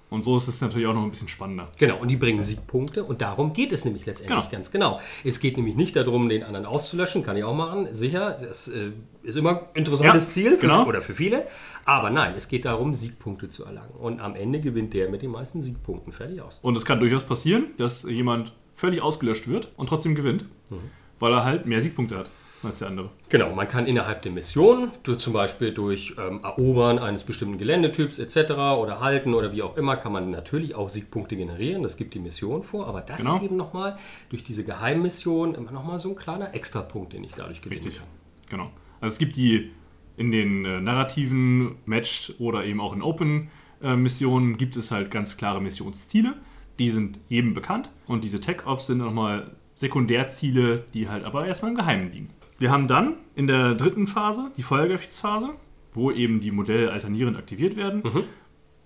Und 0.10 0.24
so 0.24 0.38
ist 0.38 0.48
es 0.48 0.62
natürlich 0.62 0.88
auch 0.88 0.94
noch 0.94 1.04
ein 1.04 1.12
bisschen 1.12 1.28
spannender. 1.28 1.68
Genau, 1.78 1.98
und 1.98 2.10
die 2.10 2.16
bringen 2.16 2.42
Siegpunkte 2.42 3.04
und 3.04 3.22
darum 3.22 3.52
geht 3.52 3.74
es 3.74 3.84
nämlich 3.84 4.06
letztendlich 4.06 4.40
genau. 4.40 4.52
ganz 4.52 4.72
genau. 4.72 5.02
Es 5.26 5.40
geht 5.40 5.58
nämlich 5.58 5.76
nicht 5.76 5.96
darum, 5.98 6.30
den 6.30 6.44
anderen 6.44 6.66
auszulöschen, 6.66 7.24
kann 7.24 7.36
ich 7.36 7.44
auch 7.44 7.56
machen, 7.56 7.94
sicher, 7.94 8.38
das 8.40 8.70
äh, 8.70 8.92
ist 9.24 9.36
immer 9.36 9.50
ein 9.50 9.60
interessantes 9.74 10.24
ja, 10.26 10.30
Ziel 10.30 10.52
für, 10.52 10.62
genau. 10.62 10.86
oder 10.86 11.02
für 11.02 11.14
viele. 11.14 11.46
Aber 11.84 12.10
nein, 12.10 12.34
es 12.38 12.48
geht 12.48 12.64
darum, 12.64 12.94
Siegpunkte 12.94 13.50
zu 13.50 13.66
erlangen. 13.66 13.92
Und 14.00 14.22
am 14.22 14.36
Ende 14.36 14.62
gewinnt 14.62 14.94
der 14.94 15.10
mit 15.10 15.22
den 15.22 15.32
meisten 15.32 15.62
Siegpunkten 15.62 16.14
fertig 16.14 16.42
aus. 16.42 16.60
Und 16.62 16.78
es 16.78 16.86
kann 16.86 17.00
durchaus 17.00 17.24
passieren, 17.24 17.72
dass 17.76 18.04
jemand 18.04 18.54
völlig 18.76 19.02
ausgelöscht 19.02 19.48
wird 19.48 19.74
und 19.76 19.90
trotzdem 19.90 20.16
gewinnt, 20.16 20.46
mhm. 20.70 20.80
weil 21.20 21.34
er 21.34 21.44
halt 21.44 21.66
mehr 21.66 21.82
Siegpunkte 21.82 22.18
hat 22.18 22.30
als 22.68 22.80
der 22.80 22.90
andere. 22.90 23.10
Genau, 23.30 23.54
man 23.54 23.68
kann 23.68 23.88
innerhalb 23.88 24.22
der 24.22 24.32
Mission, 24.32 24.92
durch, 25.04 25.20
zum 25.20 25.34
Beispiel 25.34 25.74
durch 25.74 26.16
ähm, 26.18 26.42
Erobern 26.44 27.00
eines 27.00 27.24
bestimmten 27.24 27.58
Geländetyps 27.58 28.20
etc. 28.20 28.52
oder 28.52 29.00
Halten 29.00 29.34
oder 29.34 29.52
wie 29.52 29.64
auch 29.64 29.76
immer, 29.78 29.98
kann 29.98 30.12
man 30.12 30.30
natürlich 30.32 30.76
auch 30.76 30.90
Siegpunkte 30.90 31.36
generieren. 31.36 31.84
Das 31.84 31.98
gibt 31.98 32.14
die 32.14 32.20
Mission 32.20 32.64
vor, 32.64 32.88
aber 32.88 33.02
das 33.02 33.22
genau. 33.22 33.38
ist 33.38 33.44
eben 33.44 33.58
nochmal 33.58 33.98
durch 34.30 34.44
diese 34.44 34.64
Geheimmission 34.64 35.56
immer 35.56 35.72
nochmal 35.72 36.00
so 36.00 36.10
ein 36.10 36.16
kleiner 36.16 36.54
Extrapunkt, 36.54 37.14
den 37.14 37.24
ich 37.24 37.34
dadurch 37.34 37.62
gewinne. 37.62 37.82
Richtig, 37.82 37.98
kann. 37.98 38.08
genau. 38.50 38.72
Also 39.02 39.14
es 39.14 39.20
gibt 39.20 39.36
die 39.36 39.72
in 40.18 40.32
den 40.32 40.66
äh, 40.66 40.82
narrativen 40.82 41.76
Match 41.86 42.34
oder 42.40 42.66
eben 42.66 42.82
auch 42.82 42.94
in 42.94 43.02
Open-Missionen 43.02 44.54
äh, 44.56 44.58
gibt 44.58 44.76
es 44.76 44.92
halt 44.92 45.12
ganz 45.12 45.38
klare 45.38 45.62
Missionsziele. 45.62 46.36
Die 46.80 46.90
sind 46.90 47.20
jedem 47.30 47.54
bekannt 47.54 47.92
und 48.08 48.24
diese 48.24 48.42
Tech-Ops 48.42 48.88
sind 48.88 48.98
nochmal 48.98 49.52
Sekundärziele, 49.76 50.86
die 50.94 51.08
halt 51.08 51.24
aber 51.24 51.46
erstmal 51.46 51.72
im 51.72 51.78
Geheimen 51.78 52.12
liegen. 52.12 52.30
Wir 52.60 52.72
haben 52.72 52.88
dann 52.88 53.16
in 53.36 53.48
der 53.48 53.76
dritten 53.76 54.08
Phase, 54.08 54.52
die 54.58 54.64
Feuergefechtsphase, 54.64 55.50
wo 55.94 56.12
eben 56.12 56.40
die 56.40 56.52
Modelle 56.52 56.92
alternierend 56.92 57.38
aktiviert 57.38 57.76
werden, 57.76 58.02
mhm. 58.04 58.24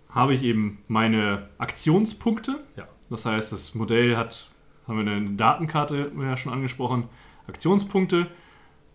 habe 0.09 0.33
ich 0.33 0.43
eben 0.43 0.79
meine 0.87 1.49
Aktionspunkte. 1.57 2.59
Ja. 2.75 2.87
Das 3.09 3.25
heißt, 3.25 3.51
das 3.51 3.75
Modell 3.75 4.15
hat, 4.15 4.49
haben 4.87 5.05
wir 5.05 5.11
eine 5.11 5.31
Datenkarte 5.31 6.11
ja 6.19 6.37
schon 6.37 6.53
angesprochen, 6.53 7.05
Aktionspunkte. 7.47 8.27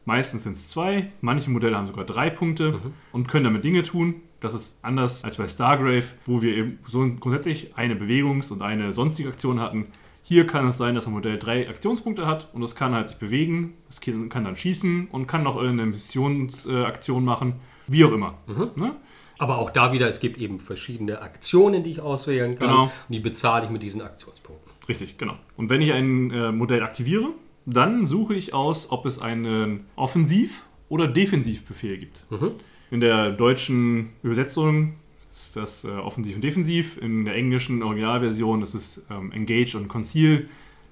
Meistens 0.04 0.44
sind 0.44 0.56
es 0.56 0.68
zwei, 0.68 1.10
manche 1.20 1.50
Modelle 1.50 1.76
haben 1.76 1.86
sogar 1.86 2.04
drei 2.04 2.30
Punkte 2.30 2.72
mhm. 2.72 2.94
und 3.12 3.28
können 3.28 3.44
damit 3.44 3.64
Dinge 3.64 3.82
tun. 3.82 4.22
Das 4.40 4.54
ist 4.54 4.78
anders 4.82 5.24
als 5.24 5.36
bei 5.36 5.48
Stargrave, 5.48 6.04
wo 6.26 6.42
wir 6.42 6.54
eben 6.54 6.78
so 6.86 7.00
grundsätzlich 7.18 7.76
eine 7.76 7.94
Bewegungs- 7.94 8.52
und 8.52 8.62
eine 8.62 8.92
sonstige 8.92 9.30
Aktion 9.30 9.60
hatten. 9.60 9.86
Hier 10.28 10.44
kann 10.48 10.66
es 10.66 10.76
sein, 10.76 10.96
dass 10.96 11.06
ein 11.06 11.12
Modell 11.12 11.38
drei 11.38 11.68
Aktionspunkte 11.68 12.26
hat 12.26 12.48
und 12.52 12.60
es 12.60 12.74
kann 12.74 12.92
halt 12.92 13.08
sich 13.08 13.16
bewegen, 13.16 13.74
es 13.88 14.00
kann 14.00 14.42
dann 14.42 14.56
schießen 14.56 15.06
und 15.12 15.28
kann 15.28 15.44
noch 15.44 15.54
irgendeine 15.54 15.90
Missionsaktion 15.90 17.24
machen, 17.24 17.60
wie 17.86 18.04
auch 18.04 18.10
immer. 18.10 18.34
Mhm. 18.48 18.70
Ne? 18.74 18.96
Aber 19.38 19.58
auch 19.58 19.70
da 19.70 19.92
wieder, 19.92 20.08
es 20.08 20.18
gibt 20.18 20.38
eben 20.38 20.58
verschiedene 20.58 21.22
Aktionen, 21.22 21.84
die 21.84 21.90
ich 21.90 22.00
auswählen 22.00 22.58
kann. 22.58 22.66
Genau. 22.66 22.82
Und 22.82 22.92
die 23.08 23.20
bezahle 23.20 23.66
ich 23.66 23.70
mit 23.70 23.84
diesen 23.84 24.02
Aktionspunkten. 24.02 24.72
Richtig, 24.88 25.16
genau. 25.16 25.36
Und 25.56 25.70
wenn 25.70 25.80
ich 25.80 25.92
ein 25.92 26.32
äh, 26.32 26.50
Modell 26.50 26.82
aktiviere, 26.82 27.28
dann 27.64 28.04
suche 28.04 28.34
ich 28.34 28.52
aus, 28.52 28.90
ob 28.90 29.06
es 29.06 29.20
einen 29.20 29.86
Offensiv- 29.94 30.64
oder 30.88 31.06
Defensivbefehl 31.06 31.98
gibt. 31.98 32.26
Mhm. 32.30 32.50
In 32.90 32.98
der 32.98 33.30
deutschen 33.30 34.10
Übersetzung 34.24 34.94
ist 35.36 35.56
das 35.56 35.84
äh, 35.84 35.88
offensiv 35.88 36.36
und 36.36 36.42
defensiv. 36.42 36.96
In 36.96 37.26
der 37.26 37.34
englischen 37.34 37.82
Originalversion 37.82 38.62
ist 38.62 38.74
es 38.74 39.04
ähm, 39.10 39.32
Engage 39.32 39.76
und 39.76 39.88
Conceal. 39.88 40.48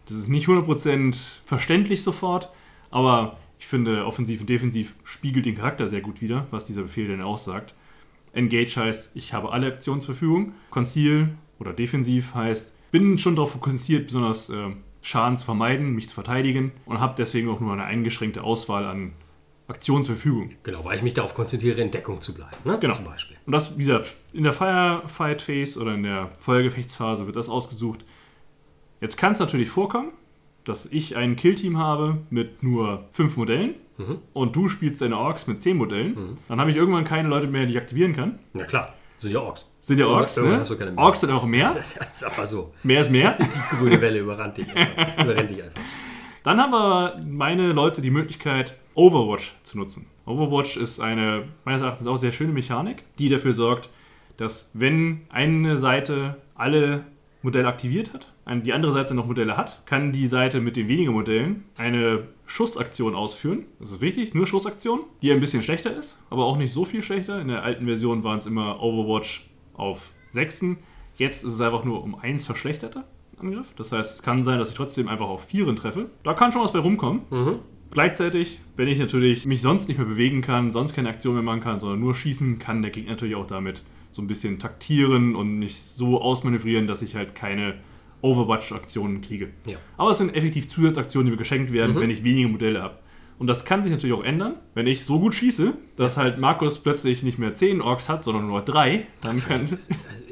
Das 0.07 0.19
ist 0.19 0.29
nicht 0.29 0.49
100% 0.49 1.39
verständlich 1.47 2.03
sofort, 2.03 2.51
aber 2.91 3.39
ich 3.59 3.67
finde, 3.67 4.05
offensiv 4.05 4.41
und 4.43 4.51
defensiv 4.51 4.95
spiegelt 5.05 5.47
den 5.47 5.57
Charakter 5.57 5.89
sehr 5.89 6.03
gut 6.03 6.21
wider, 6.21 6.47
was 6.51 6.67
dieser 6.67 6.83
Befehl 6.83 7.09
denn 7.09 7.23
aussagt. 7.23 7.75
Engage 8.35 8.77
heißt, 8.77 9.13
ich 9.15 9.33
habe 9.33 9.51
alle 9.51 9.69
Aktionen 9.69 10.03
zur 10.03 10.15
Verfügung. 10.15 10.53
Conceal 10.69 11.31
oder 11.59 11.73
defensiv 11.73 12.35
heißt, 12.35 12.77
bin 12.91 13.17
schon 13.17 13.37
darauf 13.37 13.53
fokussiert, 13.53 14.09
besonders 14.09 14.51
äh, 14.51 14.71
Schaden 15.01 15.39
zu 15.39 15.47
vermeiden, 15.47 15.95
mich 15.95 16.09
zu 16.09 16.15
verteidigen 16.15 16.73
und 16.85 17.01
habe 17.01 17.15
deswegen 17.17 17.49
auch 17.49 17.61
nur 17.61 17.73
eine 17.73 17.85
eingeschränkte 17.85 18.43
Auswahl 18.43 18.85
an 18.85 19.13
Aktion 19.67 20.05
zur 20.05 20.15
Verfügung. 20.15 20.51
Genau, 20.63 20.85
weil 20.85 20.97
ich 20.97 21.03
mich 21.03 21.15
darauf 21.15 21.35
konzentriere, 21.35 21.81
in 21.81 21.91
Deckung 21.91 22.21
zu 22.21 22.35
bleiben. 22.35 22.57
Ne? 22.65 22.79
Genau. 22.79 22.95
Zum 22.95 23.05
Beispiel. 23.05 23.37
Und 23.47 23.53
das, 23.53 23.77
wie 23.79 23.85
gesagt, 23.85 24.15
in 24.33 24.45
der 24.45 24.53
Firefight 24.53 25.41
Phase 25.41 25.81
oder 25.81 25.95
in 25.95 26.03
der 26.03 26.31
Feuergefechtsphase 26.39 27.27
wird 27.27 27.37
das 27.37 27.49
ausgesucht. 27.49 28.05
Jetzt 29.01 29.17
kann 29.17 29.33
es 29.33 29.39
natürlich 29.39 29.71
vorkommen, 29.71 30.13
dass 30.65 30.87
ich 30.87 31.17
ein 31.17 31.37
Killteam 31.37 31.79
habe 31.79 32.19
mit 32.31 32.63
nur 32.63 33.05
fünf 33.13 33.37
Modellen 33.37 33.75
mhm. 33.97 34.19
und 34.33 34.57
du 34.57 34.69
spielst 34.69 35.01
deine 35.01 35.17
Orks 35.19 35.47
mit 35.47 35.63
zehn 35.63 35.77
Modellen. 35.77 36.15
Mhm. 36.15 36.39
Dann 36.49 36.61
habe 36.61 36.71
ich 36.71 36.77
irgendwann 36.77 37.05
keine 37.05 37.29
Leute 37.29 37.47
mehr, 37.47 37.67
die 37.67 37.73
ich 37.73 37.79
aktivieren 37.79 38.15
kann. 38.15 38.39
Na 38.53 38.65
klar, 38.65 38.95
sind 39.19 39.33
ja 39.33 39.41
Orks. 39.41 39.67
Sind 39.81 39.99
ja 39.99 40.07
Orks, 40.07 40.37
ne? 40.39 40.65
Orks 40.97 41.21
sind 41.21 41.31
auch 41.31 41.45
mehr. 41.45 41.73
Das 41.75 41.93
ist, 41.93 42.01
das 42.01 42.13
ist 42.13 42.25
einfach 42.25 42.47
so. 42.47 42.73
Mehr 42.83 43.01
ist 43.03 43.11
mehr. 43.11 43.37
Die 43.39 43.77
grüne 43.77 44.01
Welle 44.01 44.21
überrannt 44.21 44.57
dich, 44.57 44.67
überrennt 44.69 45.51
dich 45.51 45.63
einfach. 45.63 45.81
Dann 46.45 46.61
haben 46.61 46.75
aber 46.75 47.21
meine 47.27 47.73
Leute 47.73 48.03
die 48.03 48.11
Möglichkeit, 48.11 48.77
Overwatch 48.95 49.57
zu 49.65 49.79
nutzen. 49.79 50.07
Overwatch 50.27 50.77
ist 50.77 51.01
eine 51.01 51.49
meines 51.65 51.81
Erachtens 51.81 52.07
auch 52.07 52.19
sehr 52.19 52.33
schöne 52.33 52.53
Mechanik, 52.53 53.03
die 53.19 53.31
dafür 53.31 53.55
sorgt, 53.55 53.89
dass 54.37 54.71
wenn 54.75 55.23
eine 55.31 55.79
Seite 55.79 56.37
alle 56.55 57.07
Modelle 57.41 57.67
aktiviert 57.67 58.13
hat, 58.13 58.31
die 58.63 58.75
andere 58.75 58.93
Seite 58.93 59.15
noch 59.15 59.27
Modelle 59.27 59.57
hat, 59.57 59.87
kann 59.87 60.13
die 60.13 60.27
Seite 60.27 60.61
mit 60.61 60.77
den 60.77 60.87
wenigen 60.87 61.15
Modellen 61.15 61.65
eine 61.79 62.29
Schussaktion 62.45 63.15
ausführen. 63.15 63.65
Das 63.81 63.93
ist 63.93 64.01
wichtig, 64.03 64.35
nur 64.35 64.47
Schussaktion, 64.47 65.01
die 65.23 65.33
ein 65.33 65.41
bisschen 65.41 65.63
schlechter 65.63 65.97
ist, 65.97 66.23
aber 66.29 66.45
auch 66.45 66.59
nicht 66.59 66.75
so 66.75 66.85
viel 66.85 67.03
schlechter. 67.03 67.41
In 67.41 67.49
der 67.49 67.63
alten 67.63 67.87
Version 67.87 68.23
waren 68.23 68.37
es 68.37 68.45
immer 68.45 68.83
Overwatch 68.83 69.49
auf 69.73 70.13
6. 70.33 70.77
Jetzt 71.17 71.43
ist 71.43 71.55
es 71.55 71.61
einfach 71.63 71.85
nur 71.85 72.03
um 72.03 72.15
1 72.17 72.45
verschlechterter. 72.45 73.05
Angriff. 73.39 73.75
Das 73.77 73.93
heißt, 73.93 74.15
es 74.17 74.23
kann 74.23 74.45
sein, 74.45 74.59
dass 74.59 74.69
ich 74.69 74.75
trotzdem 74.75 75.09
einfach 75.09 75.29
auf 75.29 75.45
Vieren 75.45 75.77
treffe. 75.77 76.11
Da 76.23 76.35
kann 76.35 76.53
schon 76.53 76.63
was 76.63 76.73
bei 76.73 76.79
rumkommen. 76.79 77.23
Mhm. 77.31 77.59
Gleichzeitig, 77.91 78.61
wenn 78.77 78.89
ich 78.89 78.99
natürlich 78.99 79.47
mich 79.47 79.63
sonst 79.63 79.89
nicht 79.89 79.99
mehr 79.99 80.07
bewegen 80.07 80.41
kann, 80.41 80.73
sonst 80.73 80.95
keine 80.95 81.09
Aktion 81.09 81.35
mehr 81.35 81.43
machen 81.43 81.61
kann, 81.61 81.81
sondern 81.81 82.01
nur 82.01 82.15
schießen, 82.15 82.59
kann 82.59 82.83
der 82.83 82.91
Gegner 82.91 83.13
natürlich 83.13 83.37
auch 83.37 83.47
damit 83.47 83.83
so 84.11 84.21
ein 84.21 84.27
bisschen 84.27 84.59
taktieren 84.59 85.37
und 85.37 85.59
nicht 85.59 85.81
so 85.81 86.21
ausmanövrieren, 86.21 86.87
dass 86.87 87.03
ich 87.03 87.15
halt 87.15 87.35
keine 87.35 87.75
Overwatch-Aktionen 88.23 89.21
kriege. 89.21 89.51
Ja. 89.67 89.77
Aber 89.97 90.11
es 90.11 90.19
sind 90.19 90.35
effektiv 90.35 90.69
Zusatzaktionen, 90.69 91.27
die 91.27 91.31
mir 91.33 91.37
geschenkt 91.37 91.73
werden, 91.73 91.95
mhm. 91.95 92.01
wenn 92.01 92.11
ich 92.11 92.25
wenige 92.25 92.49
Modelle 92.49 92.83
habe. 92.83 92.99
Und 93.39 93.49
das 93.49 93.65
kann 93.65 93.83
sich 93.83 93.93
natürlich 93.93 94.15
auch 94.15 94.25
ändern. 94.25 94.55
Wenn 94.75 94.87
ich 94.87 95.05
so 95.05 95.19
gut 95.19 95.35
schieße, 95.35 95.75
dass 95.97 96.17
halt 96.17 96.39
Markus 96.39 96.79
plötzlich 96.79 97.23
nicht 97.23 97.39
mehr 97.39 97.55
10 97.55 97.81
Orks 97.81 98.09
hat, 98.09 98.25
sondern 98.25 98.47
nur 98.47 98.63
3, 98.63 99.07
dann 99.21 99.41
kann. 99.41 99.65
Ist 99.65 99.91
also 100.11 100.25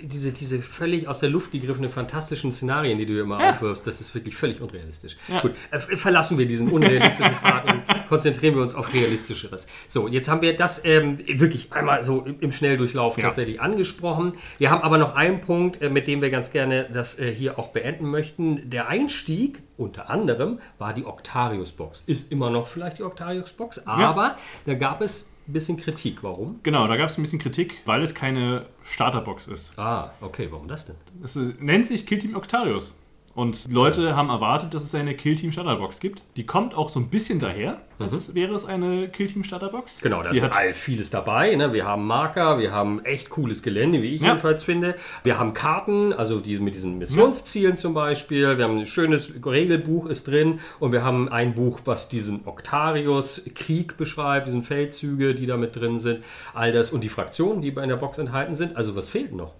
diese, 0.00 0.32
diese 0.32 0.60
völlig 0.60 1.08
aus 1.08 1.20
der 1.20 1.28
Luft 1.28 1.52
gegriffenen 1.52 1.90
fantastischen 1.90 2.52
Szenarien, 2.52 2.98
die 2.98 3.06
du 3.06 3.20
immer 3.20 3.40
ja. 3.40 3.50
aufwirfst, 3.50 3.86
das 3.86 4.00
ist 4.00 4.14
wirklich 4.14 4.36
völlig 4.36 4.60
unrealistisch. 4.60 5.16
Ja. 5.28 5.40
Gut, 5.40 5.52
äh, 5.70 5.78
verlassen 5.78 6.38
wir 6.38 6.46
diesen 6.46 6.70
unrealistischen 6.70 7.34
Pfad 7.36 7.72
und 7.72 8.08
konzentrieren 8.08 8.54
wir 8.54 8.62
uns 8.62 8.74
auf 8.74 8.92
realistischeres. 8.92 9.66
So, 9.88 10.08
jetzt 10.08 10.28
haben 10.28 10.42
wir 10.42 10.56
das 10.56 10.84
ähm, 10.84 11.18
wirklich 11.18 11.72
einmal 11.72 12.02
so 12.02 12.26
im 12.40 12.52
Schnelldurchlauf 12.52 13.18
ja. 13.18 13.24
tatsächlich 13.24 13.60
angesprochen. 13.60 14.32
Wir 14.58 14.70
haben 14.70 14.82
aber 14.82 14.98
noch 14.98 15.14
einen 15.14 15.40
Punkt, 15.40 15.82
äh, 15.82 15.90
mit 15.90 16.06
dem 16.06 16.22
wir 16.22 16.30
ganz 16.30 16.50
gerne 16.50 16.88
das 16.92 17.18
äh, 17.18 17.32
hier 17.32 17.58
auch 17.58 17.68
beenden 17.68 18.06
möchten. 18.06 18.70
Der 18.70 18.88
Einstieg 18.88 19.62
unter 19.76 20.08
anderem 20.08 20.60
war 20.78 20.94
die 20.94 21.04
Octarius-Box. 21.04 22.04
Ist 22.06 22.32
immer 22.32 22.50
noch 22.50 22.66
vielleicht 22.66 22.98
die 22.98 23.02
Octarius-Box, 23.02 23.86
aber 23.86 24.36
da 24.64 24.74
gab 24.74 25.02
es 25.02 25.32
ein 25.48 25.52
bisschen 25.52 25.76
Kritik. 25.76 26.22
Warum? 26.22 26.60
Genau, 26.62 26.86
da 26.88 26.96
gab 26.96 27.08
es 27.08 27.18
ein 27.18 27.22
bisschen 27.22 27.38
Kritik, 27.38 27.82
weil 27.84 28.02
es 28.02 28.14
keine 28.14 28.66
Starterbox 28.84 29.48
ist. 29.48 29.78
Ah, 29.78 30.12
okay, 30.20 30.48
warum 30.50 30.68
das 30.68 30.86
denn? 30.86 30.96
Es 31.22 31.36
nennt 31.60 31.86
sich 31.86 32.06
Kill 32.06 32.18
Team 32.18 32.34
Octarius. 32.34 32.92
Und 33.36 33.70
Leute 33.70 34.16
haben 34.16 34.30
erwartet, 34.30 34.72
dass 34.72 34.82
es 34.82 34.94
eine 34.94 35.14
Killteam 35.14 35.52
Starterbox 35.52 36.00
gibt. 36.00 36.22
Die 36.38 36.46
kommt 36.46 36.74
auch 36.74 36.88
so 36.88 36.98
ein 36.98 37.10
bisschen 37.10 37.38
daher, 37.38 37.82
als 37.98 38.30
mhm. 38.30 38.34
wäre 38.34 38.54
es 38.54 38.64
eine 38.64 39.10
Killteam 39.10 39.44
Starterbox. 39.44 40.00
Genau, 40.00 40.22
da 40.22 40.30
ist 40.30 40.42
halt 40.42 40.74
vieles 40.74 41.10
dabei. 41.10 41.54
Ne? 41.54 41.74
Wir 41.74 41.84
haben 41.84 42.06
Marker, 42.06 42.58
wir 42.58 42.72
haben 42.72 43.04
echt 43.04 43.28
cooles 43.28 43.62
Gelände, 43.62 44.00
wie 44.00 44.14
ich 44.14 44.22
ja. 44.22 44.28
jedenfalls 44.28 44.64
finde. 44.64 44.94
Wir 45.22 45.38
haben 45.38 45.52
Karten, 45.52 46.14
also 46.14 46.40
die, 46.40 46.58
mit 46.60 46.74
diesen 46.74 46.96
Missionszielen 46.96 47.72
ja. 47.72 47.76
zum 47.76 47.92
Beispiel. 47.92 48.56
Wir 48.56 48.64
haben 48.64 48.78
ein 48.78 48.86
schönes 48.86 49.30
Regelbuch 49.44 50.06
ist 50.06 50.28
drin 50.28 50.60
und 50.80 50.92
wir 50.92 51.04
haben 51.04 51.28
ein 51.28 51.54
Buch, 51.54 51.80
was 51.84 52.08
diesen 52.08 52.46
Octarius-Krieg 52.46 53.98
beschreibt, 53.98 54.46
diesen 54.48 54.62
Feldzüge, 54.62 55.34
die 55.34 55.44
da 55.44 55.58
mit 55.58 55.76
drin 55.76 55.98
sind. 55.98 56.24
All 56.54 56.72
das 56.72 56.90
und 56.90 57.04
die 57.04 57.10
Fraktionen, 57.10 57.60
die 57.60 57.68
in 57.68 57.88
der 57.90 57.96
Box 57.96 58.16
enthalten 58.16 58.54
sind. 58.54 58.76
Also 58.78 58.96
was 58.96 59.10
fehlt 59.10 59.34
noch? 59.34 59.52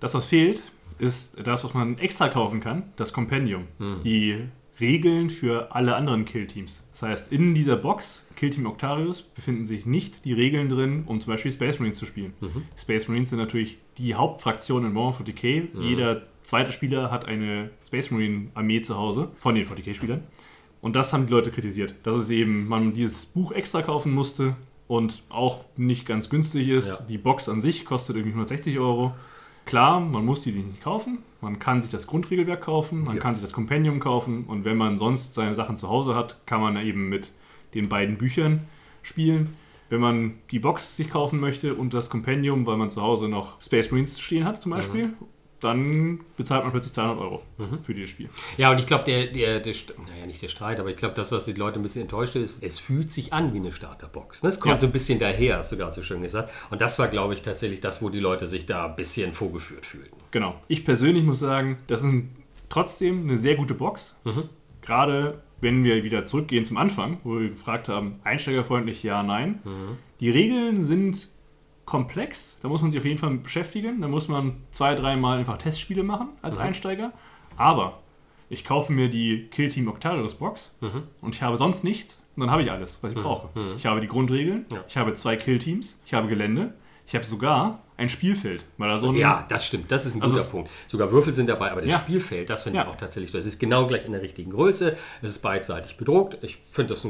Das, 0.00 0.12
was 0.12 0.26
fehlt, 0.26 0.64
ist 0.98 1.46
das, 1.46 1.64
was 1.64 1.74
man 1.74 1.98
extra 1.98 2.28
kaufen 2.28 2.60
kann, 2.60 2.84
das 2.96 3.12
Compendium. 3.12 3.64
Hm. 3.78 4.00
Die 4.04 4.48
Regeln 4.80 5.30
für 5.30 5.74
alle 5.74 5.96
anderen 5.96 6.24
Killteams. 6.24 6.86
Das 6.92 7.02
heißt, 7.02 7.32
in 7.32 7.54
dieser 7.54 7.76
Box, 7.76 8.26
Killteam 8.36 8.66
Octarius, 8.66 9.22
befinden 9.22 9.64
sich 9.64 9.86
nicht 9.86 10.24
die 10.24 10.32
Regeln 10.32 10.68
drin, 10.68 11.04
um 11.06 11.20
zum 11.20 11.32
Beispiel 11.32 11.52
Space 11.52 11.78
Marines 11.78 11.98
zu 11.98 12.06
spielen. 12.06 12.34
Mhm. 12.40 12.62
Space 12.76 13.08
Marines 13.08 13.30
sind 13.30 13.38
natürlich 13.38 13.78
die 13.96 14.14
Hauptfraktion 14.14 14.84
in 14.84 14.94
Warhammer 14.94 15.16
40k. 15.16 15.68
Mhm. 15.72 15.82
Jeder 15.82 16.22
zweite 16.42 16.72
Spieler 16.72 17.10
hat 17.10 17.24
eine 17.24 17.70
Space 17.86 18.10
Marine 18.10 18.48
Armee 18.54 18.82
zu 18.82 18.96
Hause, 18.96 19.30
von 19.38 19.54
den 19.54 19.66
40k-Spielern. 19.66 20.22
Und 20.82 20.94
das 20.94 21.12
haben 21.12 21.26
die 21.26 21.32
Leute 21.32 21.50
kritisiert, 21.50 21.94
dass 22.02 22.14
es 22.14 22.30
eben, 22.30 22.68
man 22.68 22.92
dieses 22.92 23.26
Buch 23.26 23.52
extra 23.52 23.82
kaufen 23.82 24.12
musste 24.12 24.56
und 24.86 25.22
auch 25.30 25.64
nicht 25.76 26.06
ganz 26.06 26.28
günstig 26.28 26.68
ist. 26.68 27.00
Ja. 27.00 27.06
Die 27.08 27.18
Box 27.18 27.48
an 27.48 27.60
sich 27.60 27.84
kostet 27.84 28.16
irgendwie 28.16 28.34
160 28.34 28.78
Euro. 28.78 29.14
Klar, 29.66 30.00
man 30.00 30.24
muss 30.24 30.42
die 30.42 30.52
nicht 30.52 30.80
kaufen. 30.80 31.18
Man 31.42 31.58
kann 31.58 31.82
sich 31.82 31.90
das 31.90 32.06
Grundregelwerk 32.06 32.62
kaufen, 32.62 33.02
man 33.02 33.16
ja. 33.16 33.22
kann 33.22 33.34
sich 33.34 33.42
das 33.42 33.52
Compendium 33.52 34.00
kaufen 34.00 34.44
und 34.44 34.64
wenn 34.64 34.76
man 34.76 34.96
sonst 34.96 35.34
seine 35.34 35.54
Sachen 35.54 35.76
zu 35.76 35.88
Hause 35.88 36.14
hat, 36.14 36.38
kann 36.46 36.60
man 36.60 36.76
eben 36.78 37.08
mit 37.08 37.32
den 37.74 37.88
beiden 37.88 38.16
Büchern 38.16 38.60
spielen. 39.02 39.54
Wenn 39.90 40.00
man 40.00 40.34
die 40.50 40.58
Box 40.58 40.96
sich 40.96 41.10
kaufen 41.10 41.38
möchte 41.38 41.74
und 41.74 41.94
das 41.94 42.10
Compendium, 42.10 42.66
weil 42.66 42.76
man 42.76 42.90
zu 42.90 43.02
Hause 43.02 43.28
noch 43.28 43.60
Space 43.60 43.90
Marines 43.90 44.18
stehen 44.18 44.44
hat 44.44 44.60
zum 44.60 44.70
Beispiel, 44.70 45.08
mhm 45.08 45.14
dann 45.66 46.20
bezahlt 46.36 46.62
man 46.62 46.72
plötzlich 46.72 46.92
200 46.94 47.18
Euro 47.18 47.42
mhm. 47.58 47.78
für 47.82 47.94
dieses 47.94 48.10
Spiel. 48.10 48.28
Ja, 48.56 48.70
und 48.70 48.78
ich 48.78 48.86
glaube, 48.86 49.04
der, 49.04 49.26
der, 49.26 49.60
der, 49.60 49.74
naja, 50.08 50.26
nicht 50.26 50.42
der 50.42 50.48
Streit, 50.48 50.80
aber 50.80 50.90
ich 50.90 50.96
glaube, 50.96 51.14
das, 51.14 51.32
was 51.32 51.44
die 51.44 51.52
Leute 51.52 51.78
ein 51.78 51.82
bisschen 51.82 52.02
enttäuscht 52.02 52.36
ist, 52.36 52.62
es 52.62 52.78
fühlt 52.78 53.12
sich 53.12 53.32
an 53.32 53.52
wie 53.52 53.58
eine 53.58 53.72
Starterbox. 53.72 54.42
Ne? 54.42 54.48
Es 54.48 54.60
kommt 54.60 54.74
ja. 54.74 54.78
so 54.78 54.86
ein 54.86 54.92
bisschen 54.92 55.18
daher, 55.18 55.58
hast 55.58 55.72
du 55.72 55.76
gerade 55.76 55.92
so 55.92 56.02
schön 56.02 56.22
gesagt. 56.22 56.50
Und 56.70 56.80
das 56.80 56.98
war, 56.98 57.08
glaube 57.08 57.34
ich, 57.34 57.42
tatsächlich 57.42 57.80
das, 57.80 58.02
wo 58.02 58.08
die 58.08 58.20
Leute 58.20 58.46
sich 58.46 58.66
da 58.66 58.86
ein 58.86 58.96
bisschen 58.96 59.32
vorgeführt 59.32 59.86
fühlten. 59.86 60.16
Genau. 60.30 60.60
Ich 60.68 60.84
persönlich 60.84 61.24
muss 61.24 61.38
sagen, 61.38 61.78
das 61.86 62.02
ist 62.02 62.12
trotzdem 62.68 63.22
eine 63.22 63.38
sehr 63.38 63.56
gute 63.56 63.74
Box. 63.74 64.16
Mhm. 64.24 64.48
Gerade 64.82 65.42
wenn 65.60 65.84
wir 65.84 66.04
wieder 66.04 66.26
zurückgehen 66.26 66.64
zum 66.64 66.76
Anfang, 66.76 67.18
wo 67.24 67.40
wir 67.40 67.48
gefragt 67.48 67.88
haben, 67.88 68.20
einsteigerfreundlich 68.24 69.02
ja, 69.02 69.22
nein. 69.22 69.60
Mhm. 69.64 69.98
Die 70.20 70.30
Regeln 70.30 70.82
sind 70.82 71.28
komplex. 71.86 72.58
Da 72.60 72.68
muss 72.68 72.82
man 72.82 72.90
sich 72.90 73.00
auf 73.00 73.06
jeden 73.06 73.18
Fall 73.18 73.30
beschäftigen. 73.38 74.02
Da 74.02 74.08
muss 74.08 74.28
man 74.28 74.56
zwei, 74.72 74.94
dreimal 74.94 75.38
einfach 75.38 75.56
Testspiele 75.56 76.02
machen 76.02 76.28
als 76.42 76.56
mhm. 76.56 76.64
Einsteiger. 76.64 77.12
Aber 77.56 78.00
ich 78.50 78.64
kaufe 78.64 78.92
mir 78.92 79.08
die 79.08 79.48
Kill 79.50 79.70
Team 79.70 79.88
Octarius 79.88 80.34
Box 80.34 80.74
mhm. 80.80 81.04
und 81.22 81.34
ich 81.34 81.42
habe 81.42 81.56
sonst 81.56 81.84
nichts. 81.84 82.22
Und 82.36 82.42
dann 82.42 82.50
habe 82.50 82.62
ich 82.62 82.70
alles, 82.70 82.98
was 83.02 83.12
ich 83.12 83.16
mhm. 83.16 83.22
brauche. 83.22 83.58
Mhm. 83.58 83.76
Ich 83.76 83.86
habe 83.86 84.00
die 84.00 84.08
Grundregeln, 84.08 84.66
ja. 84.68 84.84
ich 84.86 84.96
habe 84.96 85.14
zwei 85.14 85.36
Kill 85.36 85.58
Teams, 85.58 86.00
ich 86.04 86.12
habe 86.12 86.28
Gelände, 86.28 86.74
ich 87.06 87.14
habe 87.14 87.24
sogar 87.24 87.82
ein 87.96 88.08
Spielfeld. 88.08 88.64
Weil 88.76 88.90
da 88.90 88.98
so 88.98 89.08
ein 89.08 89.16
ja, 89.16 89.46
das 89.48 89.64
stimmt. 89.64 89.90
Das 89.90 90.04
ist 90.04 90.16
ein 90.16 90.22
also 90.22 90.36
guter 90.36 90.50
Punkt. 90.50 90.70
Sogar 90.86 91.10
Würfel 91.12 91.32
sind 91.32 91.48
dabei, 91.48 91.70
aber 91.70 91.80
das 91.80 91.92
ja. 91.92 91.98
Spielfeld, 91.98 92.50
das 92.50 92.64
finde 92.64 92.80
ich 92.80 92.86
auch 92.86 92.96
tatsächlich 92.96 93.30
toll. 93.30 93.40
Es 93.40 93.46
ist 93.46 93.58
genau 93.58 93.86
gleich 93.86 94.04
in 94.04 94.12
der 94.12 94.22
richtigen 94.22 94.50
Größe. 94.50 94.96
Es 95.22 95.32
ist 95.32 95.38
beidseitig 95.38 95.96
bedruckt. 95.96 96.36
Ich 96.42 96.56
finde 96.56 96.94
das 96.94 97.06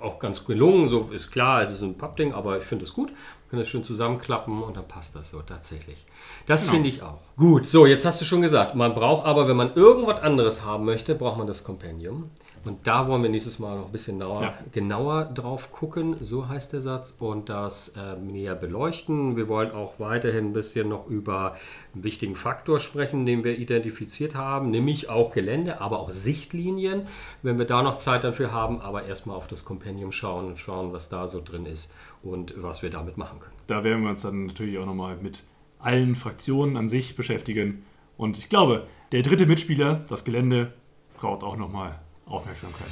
auch 0.00 0.18
ganz 0.20 0.44
gelungen. 0.44 0.88
So 0.88 1.08
ist 1.10 1.32
klar, 1.32 1.62
es 1.62 1.72
ist 1.72 1.82
ein 1.82 1.98
Pappding, 1.98 2.32
aber 2.32 2.58
ich 2.58 2.64
finde 2.64 2.84
es 2.84 2.92
gut 2.92 3.12
können 3.48 3.60
das 3.60 3.68
schön 3.68 3.84
zusammenklappen 3.84 4.62
und 4.62 4.76
dann 4.76 4.86
passt 4.86 5.14
das 5.14 5.30
so 5.30 5.40
tatsächlich. 5.40 6.04
Das 6.46 6.62
genau. 6.62 6.74
finde 6.74 6.88
ich 6.88 7.02
auch. 7.02 7.18
Gut, 7.36 7.66
so, 7.66 7.86
jetzt 7.86 8.04
hast 8.04 8.20
du 8.20 8.24
schon 8.24 8.42
gesagt, 8.42 8.74
man 8.74 8.94
braucht 8.94 9.26
aber, 9.26 9.48
wenn 9.48 9.56
man 9.56 9.74
irgendwas 9.74 10.20
anderes 10.20 10.64
haben 10.64 10.84
möchte, 10.84 11.14
braucht 11.14 11.38
man 11.38 11.46
das 11.46 11.64
Compendium. 11.64 12.30
Und 12.64 12.86
da 12.86 13.08
wollen 13.08 13.22
wir 13.22 13.30
nächstes 13.30 13.58
Mal 13.58 13.76
noch 13.76 13.86
ein 13.86 13.92
bisschen 13.92 14.18
genauer, 14.18 14.42
ja. 14.42 14.54
genauer 14.72 15.24
drauf 15.26 15.72
gucken, 15.72 16.16
so 16.20 16.48
heißt 16.48 16.72
der 16.72 16.80
Satz, 16.80 17.16
und 17.18 17.48
das 17.48 17.96
äh, 17.96 18.16
näher 18.16 18.54
beleuchten. 18.54 19.36
Wir 19.36 19.48
wollen 19.48 19.70
auch 19.70 19.98
weiterhin 19.98 20.46
ein 20.46 20.52
bisschen 20.52 20.88
noch 20.88 21.06
über 21.06 21.56
einen 21.94 22.04
wichtigen 22.04 22.34
Faktor 22.34 22.80
sprechen, 22.80 23.24
den 23.24 23.44
wir 23.44 23.58
identifiziert 23.58 24.34
haben, 24.34 24.70
nämlich 24.70 25.08
auch 25.08 25.32
Gelände, 25.32 25.80
aber 25.80 26.00
auch 26.00 26.10
Sichtlinien, 26.10 27.06
wenn 27.42 27.58
wir 27.58 27.64
da 27.64 27.82
noch 27.82 27.96
Zeit 27.96 28.24
dafür 28.24 28.52
haben, 28.52 28.80
aber 28.80 29.04
erstmal 29.06 29.36
auf 29.36 29.46
das 29.46 29.64
Kompendium 29.64 30.12
schauen 30.12 30.46
und 30.46 30.58
schauen, 30.58 30.92
was 30.92 31.08
da 31.08 31.28
so 31.28 31.40
drin 31.42 31.64
ist 31.64 31.94
und 32.22 32.54
was 32.56 32.82
wir 32.82 32.90
damit 32.90 33.16
machen 33.16 33.40
können. 33.40 33.54
Da 33.66 33.84
werden 33.84 34.02
wir 34.02 34.10
uns 34.10 34.22
dann 34.22 34.46
natürlich 34.46 34.78
auch 34.78 34.86
nochmal 34.86 35.16
mit 35.16 35.44
allen 35.78 36.16
Fraktionen 36.16 36.76
an 36.76 36.88
sich 36.88 37.16
beschäftigen. 37.16 37.84
Und 38.16 38.38
ich 38.38 38.48
glaube, 38.48 38.86
der 39.12 39.22
dritte 39.22 39.46
Mitspieler, 39.46 40.04
das 40.08 40.24
Gelände, 40.24 40.72
braucht 41.16 41.42
auch 41.42 41.56
nochmal 41.56 41.98
Aufmerksamkeit. 42.26 42.88